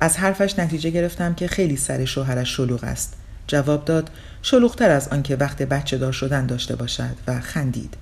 [0.00, 3.16] از حرفش نتیجه گرفتم که خیلی سر شوهرش شلوغ است.
[3.46, 4.10] جواب داد
[4.42, 7.94] شلوغتر از آنکه وقت بچه دار شدن داشته باشد و خندید.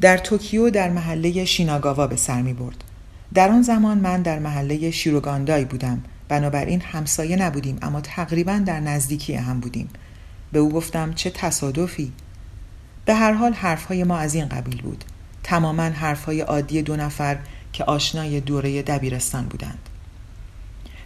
[0.00, 2.84] در توکیو در محله شیناگاوا به سر می برد.
[3.34, 6.02] در آن زمان من در محله شیروگاندای بودم.
[6.34, 9.88] بنابراین همسایه نبودیم اما تقریبا در نزدیکی هم بودیم.
[10.52, 12.12] به او گفتم چه تصادفی؟
[13.04, 15.04] به هر حال حرفهای ما از این قبیل بود.
[15.42, 17.38] تماما حرفهای عادی دو نفر
[17.72, 19.78] که آشنای دوره دبیرستان بودند.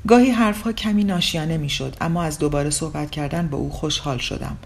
[0.06, 4.56] گاهی حرفها کمی ناشیانه می‌شد اما از دوباره صحبت کردن با او خوشحال شدم.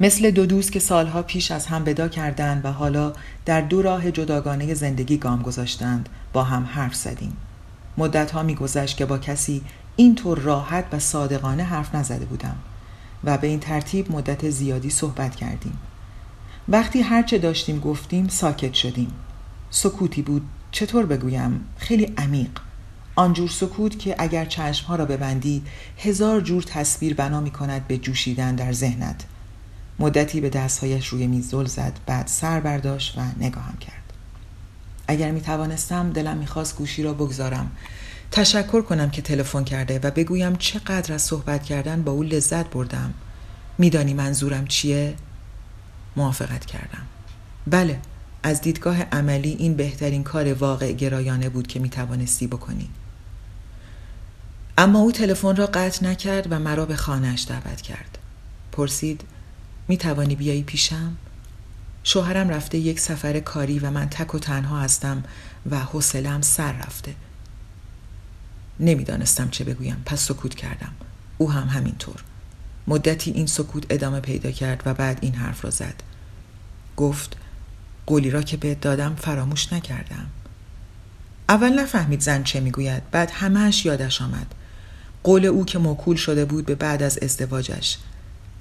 [0.00, 3.12] مثل دو دوست که سالها پیش از هم بدا کردند و حالا
[3.44, 7.36] در دو راه جداگانه زندگی گام گذاشتند با هم حرف زدیم.
[7.98, 9.62] مدتها میگذشت که با کسی
[9.96, 12.56] اینطور راحت و صادقانه حرف نزده بودم
[13.24, 15.78] و به این ترتیب مدت زیادی صحبت کردیم.
[16.68, 19.12] وقتی هرچه داشتیم گفتیم ساکت شدیم.
[19.70, 20.42] سکوتی بود.
[20.70, 22.50] چطور بگویم؟ خیلی عمیق.
[23.16, 25.62] آنجور سکوت که اگر چشمها را ببندی
[25.98, 29.24] هزار جور تصویر بنا می کند به جوشیدن در ذهنت.
[29.98, 34.01] مدتی به دستهایش روی میز زل زد بعد سر برداشت و نگاهم کرد.
[35.12, 37.70] اگر می توانستم دلم می‌خواست گوشی را بگذارم.
[38.30, 43.14] تشکر کنم که تلفن کرده و بگویم چقدر از صحبت کردن با او لذت بردم.
[43.78, 45.14] میدانی منظورم چیه؟
[46.16, 47.06] موافقت کردم.
[47.66, 47.98] بله
[48.42, 52.88] از دیدگاه عملی این بهترین کار واقع گرایانه بود که می توانستی بکنی.
[54.78, 58.18] اما او تلفن را قطع نکرد و مرا به خانهاش دعوت کرد.
[58.72, 59.20] پرسید
[59.88, 61.16] می توانی بیایی پیشم؟
[62.04, 65.24] شوهرم رفته یک سفر کاری و من تک و تنها هستم
[65.70, 67.14] و حوصلم سر رفته.
[68.80, 70.92] نمی‌دانستم چه بگویم پس سکوت کردم.
[71.38, 72.22] او هم همینطور.
[72.86, 75.94] مدتی این سکوت ادامه پیدا کرد و بعد این حرف را زد.
[76.96, 77.36] گفت
[78.06, 80.26] قولی را که بهت دادم فراموش نکردم.
[81.48, 84.54] اول نفهمید زن چه می‌گوید بعد همهش یادش آمد.
[85.22, 87.98] قول او که موکول شده بود به بعد از ازدواجش.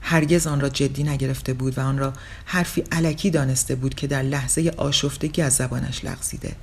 [0.01, 2.13] هرگز آن را جدی نگرفته بود و آن را
[2.45, 6.55] حرفی علکی دانسته بود که در لحظه آشفتگی از زبانش لغزیده.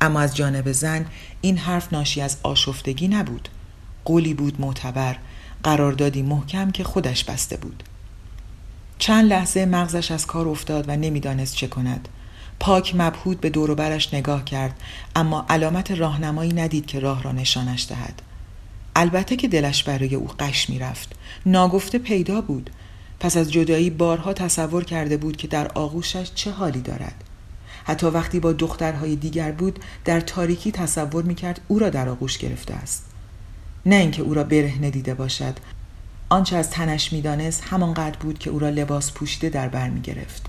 [0.00, 1.06] اما از جانب زن
[1.40, 3.48] این حرف ناشی از آشفتگی نبود.
[4.04, 5.16] قولی بود معتبر
[5.62, 7.82] قراردادی محکم که خودش بسته بود.
[8.98, 12.08] چند لحظه مغزش از کار افتاد و نمی‌دانست چه کند.
[12.60, 14.80] پاک مبهود به دوروبرش نگاه کرد
[15.16, 18.22] اما علامت راهنمایی ندید که راه را نشانش دهد.
[19.00, 21.12] البته که دلش برای او قش می‌رفت.
[21.46, 22.70] ناگفته پیدا بود.
[23.20, 27.24] پس از جدایی بارها تصور کرده بود که در آغوشش چه حالی دارد.
[27.84, 32.74] حتی وقتی با دخترهای دیگر بود در تاریکی تصور می‌کرد او را در آغوش گرفته
[32.74, 33.04] است.
[33.86, 35.56] نه اینکه او را برهنه دیده باشد.
[36.28, 40.46] آنچه از تنش می‌دانست همانقدر بود که او را لباس پوشیده در بر می‌گرفت.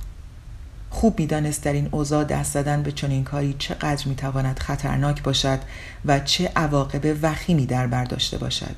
[0.90, 5.60] خوب می‌دانست در این اوضاع دست زدن به چنین کاری چقدر می‌تواند خطرناک باشد
[6.06, 8.76] و چه عواقب وخیمی در بر داشته باشد.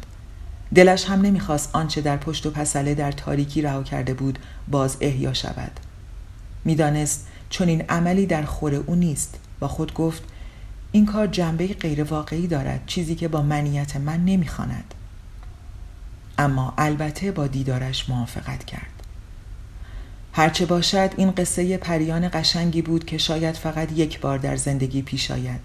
[0.76, 5.34] دلش هم نمی‌خواست آنچه در پشت و پسله در تاریکی رها کرده بود باز احیا
[5.34, 5.72] شود.
[6.66, 10.24] می‌دانست چون این عملی در خور او نیست با خود گفت
[10.92, 14.94] این کار جنبه غیر واقعی دارد چیزی که با منیت من نمی‌خواند.
[16.38, 19.01] اما البته با دیدارش موافقت کرد.
[20.34, 25.32] هرچه باشد این قصه پریان قشنگی بود که شاید فقط یک بار در زندگی پیش
[25.32, 25.62] آید.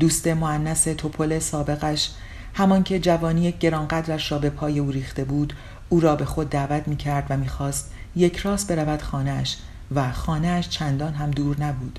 [0.00, 2.10] دوست معنس توپل سابقش
[2.54, 5.52] همان که جوانی گرانقدرش را به پای او ریخته بود
[5.88, 9.56] او را به خود دعوت می کرد و می‌خواست یک راست برود خانهش
[9.94, 11.98] و خانهش چندان هم دور نبود.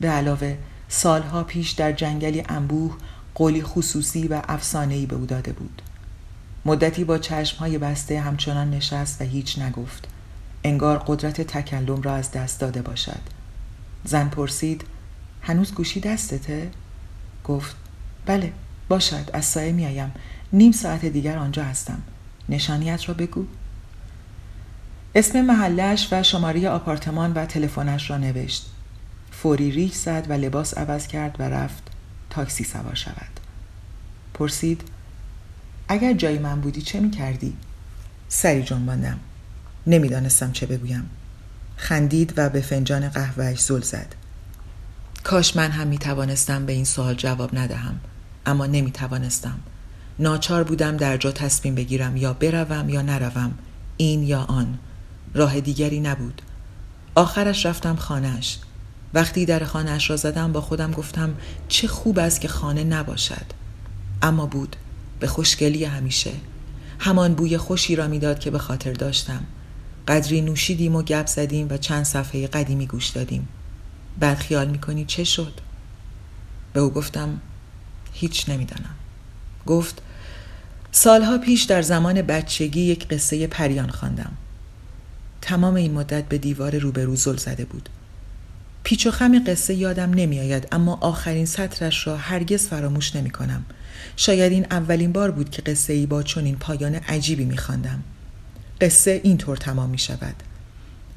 [0.00, 0.56] به علاوه
[0.88, 2.96] سالها پیش در جنگلی انبوه
[3.34, 5.82] قولی خصوصی و افسانه‌ای به او داده بود.
[6.64, 10.08] مدتی با چشمهای بسته همچنان نشست و هیچ نگفت.
[10.64, 13.20] انگار قدرت تکلم را از دست داده باشد.
[14.04, 14.84] زن پرسید
[15.42, 16.70] هنوز گوشی دستته؟
[17.44, 17.76] گفت
[18.26, 18.52] بله
[18.88, 20.12] باشد از سایه میایم
[20.52, 22.02] نیم ساعت دیگر آنجا هستم.
[22.48, 23.46] نشانیت را بگو.
[25.14, 28.70] اسم محلش و شماره آپارتمان و تلفنش را نوشت.
[29.32, 31.82] فوری ریش زد و لباس عوض کرد و رفت.
[32.30, 33.40] تاکسی سوار شود.
[34.34, 34.82] پرسید
[35.88, 37.56] اگر جای من بودی چه می کردی؟
[38.28, 39.20] سری جنباندم.
[39.86, 41.10] نمی‌دانستم چه بگویم.
[41.76, 44.14] خندید و به فنجان قهوهش زل زد.
[45.24, 48.00] کاش من هم می توانستم به این سوال جواب ندهم
[48.46, 49.58] اما نمی توانستم
[50.18, 53.54] ناچار بودم در جا تصمیم بگیرم یا بروم یا نروم
[53.96, 54.78] این یا آن.
[55.34, 56.42] راه دیگری نبود.
[57.14, 58.58] آخرش رفتم خانهش
[59.14, 61.34] وقتی در خانهش را زدم با خودم گفتم
[61.68, 63.46] چه خوب است که خانه نباشد.
[64.22, 64.76] اما بود
[65.20, 66.32] به خوشگلی همیشه.
[66.98, 69.44] همان بوی خوشی را می‌داد که به خاطر داشتم.
[70.08, 73.48] قدری نوشیدیم و گپ زدیم و چند صفحه قدیمی گوش دادیم.
[74.20, 75.52] بعد خیال می‌کنی چه شد؟
[76.72, 77.40] به او گفتم
[78.12, 78.94] هیچ نمی‌دانم.
[79.66, 80.02] گفت
[80.92, 84.32] سالها پیش در زمان بچگی یک قصه پریان خواندم.
[85.42, 87.88] تمام این مدت به دیوار روبرو زل زده بود.
[88.82, 93.64] پیچ و خم قصه یادم نمیآید اما آخرین سطرش را هرگز فراموش نمی کنم.
[94.16, 98.02] شاید این اولین بار بود که قصه ای با چنین پایان عجیبی می خواندم.
[98.80, 100.34] قصه اینطور تمام می شود.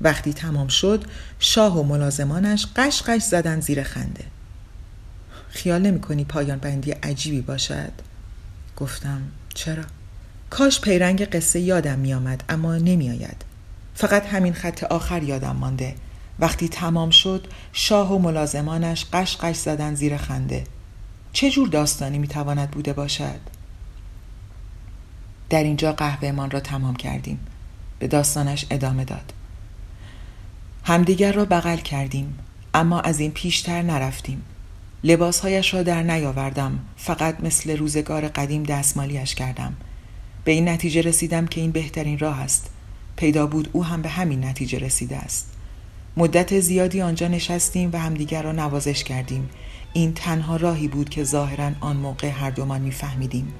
[0.01, 1.03] وقتی تمام شد
[1.39, 4.23] شاه و ملازمانش قش قش زدن زیر خنده.
[5.49, 7.91] خیال نمی کنی پایان بندی عجیبی باشد؟
[8.77, 9.21] گفتم
[9.53, 9.83] چرا؟
[10.49, 13.45] کاش پیرنگ قصه یادم می آمد اما نمی آید.
[13.95, 15.95] فقط همین خط آخر یادم مانده
[16.39, 20.63] وقتی تمام شد شاه و ملازمانش قش قش زدن زیر خنده
[21.33, 23.39] چه جور داستانی می‌تواند بوده باشد؟
[25.49, 27.39] در اینجا قهوهمان را تمام کردیم
[27.99, 29.33] به داستانش ادامه داد.
[30.83, 32.39] همدیگر را بغل کردیم
[32.73, 34.41] اما از این پیشتر نرفتیم.
[35.03, 39.73] لباسهایش را در نیاوردم فقط مثل روزگار قدیم دستمالیش کردم.
[40.43, 42.69] به این نتیجه رسیدم که این بهترین راه است.
[43.15, 45.51] پیدا بود او هم به همین نتیجه رسیده است.
[46.17, 49.49] مدت زیادی آنجا نشستیم و همدیگر را نوازش کردیم.
[49.93, 53.53] این تنها راهی بود که ظاهرا آن موقع هر دومان میفهمیدیم.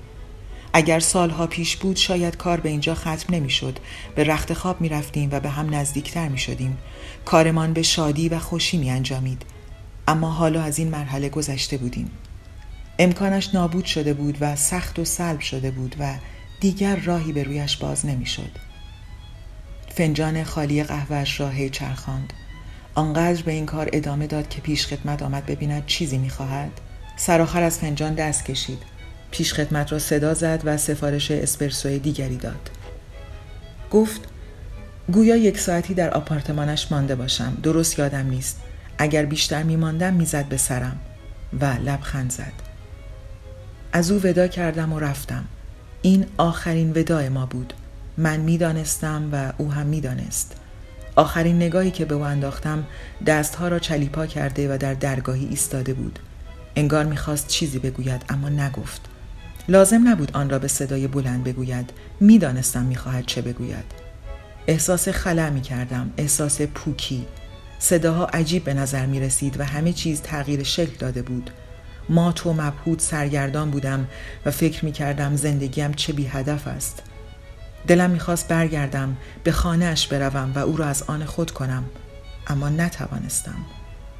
[0.73, 3.79] اگر سالها پیش بود شاید کار به اینجا ختم نمی‌شد.
[4.15, 6.77] به رخت خواب می رفتیم و به هم نزدیکتر می شدیم
[7.25, 9.41] کارمان به شادی و خوشی می انجامید
[10.07, 12.11] اما حالا از این مرحله گذشته بودیم.
[12.99, 16.13] امکانش نابود شده بود و سخت و سلب شده بود و
[16.59, 18.51] دیگر راهی به رویش باز نمی‌شد.
[19.95, 22.33] فنجان خالی قهوهش را هی چرخاند.
[22.95, 26.71] آنقدر به این کار ادامه داد که پیش خدمت آمد ببیند چیزی می‌خواهد.
[27.17, 28.79] سرآخر از فنجان دست کشید.
[29.31, 32.69] پیش خدمت را صدا زد و سفارش اسپرسوی دیگری داد.
[33.91, 34.21] گفت
[35.13, 37.57] گویا یک ساعتی در آپارتمانش مانده باشم.
[37.63, 38.61] درست یادم نیست.
[38.97, 40.99] اگر بیشتر میماندم می‌زد به سرم.
[41.61, 42.53] و لبخند زد.
[43.91, 45.45] از او ودا کردم و رفتم.
[46.01, 47.73] این آخرین وداع ما بود.
[48.17, 50.55] من می‌دانستم و او هم می‌دانست.
[51.15, 52.83] آخرین نگاهی که به او انداختم
[53.25, 56.19] دستها را چلیپا کرده و در درگاهی ایستاده بود.
[56.75, 59.01] انگار می‌خواست چیزی بگوید اما نگفت.
[59.69, 61.89] لازم نبود آن را به صدای بلند بگوید.
[62.19, 63.85] می‌دانستم می‌خواهد چه بگوید.
[64.67, 67.25] احساس خلع می کردم احساس پوکی.
[67.79, 71.49] صداها عجیب به نظر می رسید و همه چیز تغییر شکل داده بود.
[72.09, 74.07] ما تو مبهود سرگردان بودم
[74.45, 77.03] و فکر می کردم زندگیم چه بی هدف است.
[77.87, 81.83] دلم می‌خواست برگردم به خانهاش بروم و او را از آن خود کنم.
[82.47, 83.65] اما نتوانستم.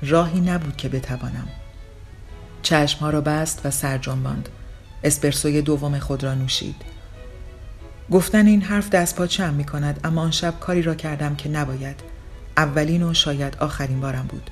[0.02, 1.48] راهی نبود که بتوانم.
[2.62, 4.50] چشمها را بست و سر جنباند.
[5.04, 6.76] اسپرسوی دوم خود را نوشید.
[8.12, 12.00] گفتن این حرف دست پاچم می کند اما آن شب کاری را کردم که نباید.
[12.58, 14.50] اولین و شاید آخرین بارم بود.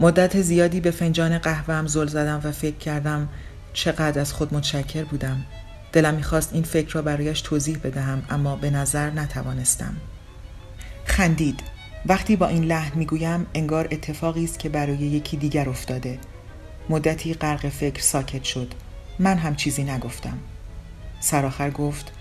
[0.00, 3.28] مدت زیادی به فنجان قهوهم زل زدم و فکر کردم
[3.72, 5.44] چقدر از خود متشکر بودم.
[5.92, 9.96] دلم می‌خواست این فکر را برایش توضیح بدهم اما به نظر نتوانستم.
[11.04, 11.60] خندید.
[12.06, 16.18] وقتی با این لحن می‌گویم انگار اتفاقی است که برای یکی دیگر افتاده.
[16.88, 18.74] مدتی غرق فکر ساکت شد.
[19.18, 20.38] من هم چیزی نگفتم.
[21.20, 22.12] سرآخر گفت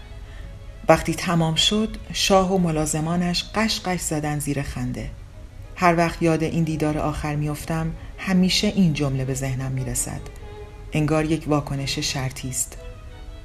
[0.90, 5.10] وقتی تمام شد شاه و ملازمانش قش قش زدن زیر خنده.
[5.76, 10.22] هر وقت یاد این دیدار آخر میافتم همیشه این جمله به ذهنم می‌رسد.
[10.94, 12.78] انگار یک واکنش شرطی است.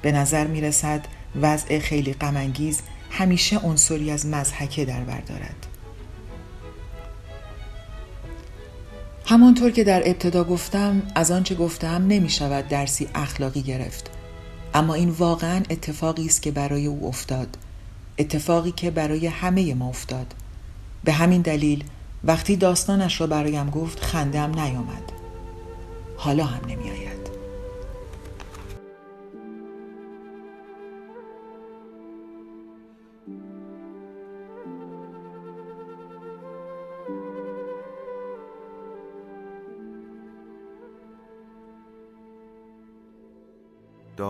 [0.01, 1.05] به نظر می رسد
[1.41, 2.81] وضع خیلی غمانگیز
[3.11, 5.67] همیشه عنصری از مزحکه در بردارد.
[9.25, 14.09] همانطور که در ابتدا گفتم از آنچه گفتم نمی شود درسی اخلاقی گرفت.
[14.73, 17.57] اما این واقعا اتفاقی است که برای او افتاد.
[18.17, 20.33] اتفاقی که برای همه ما افتاد.
[21.03, 21.83] به همین دلیل
[22.23, 25.11] وقتی داستانش را برایم گفت خندم نیامد.
[26.17, 26.89] حالا هم نمی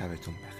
[0.00, 0.59] شبتون بخیر.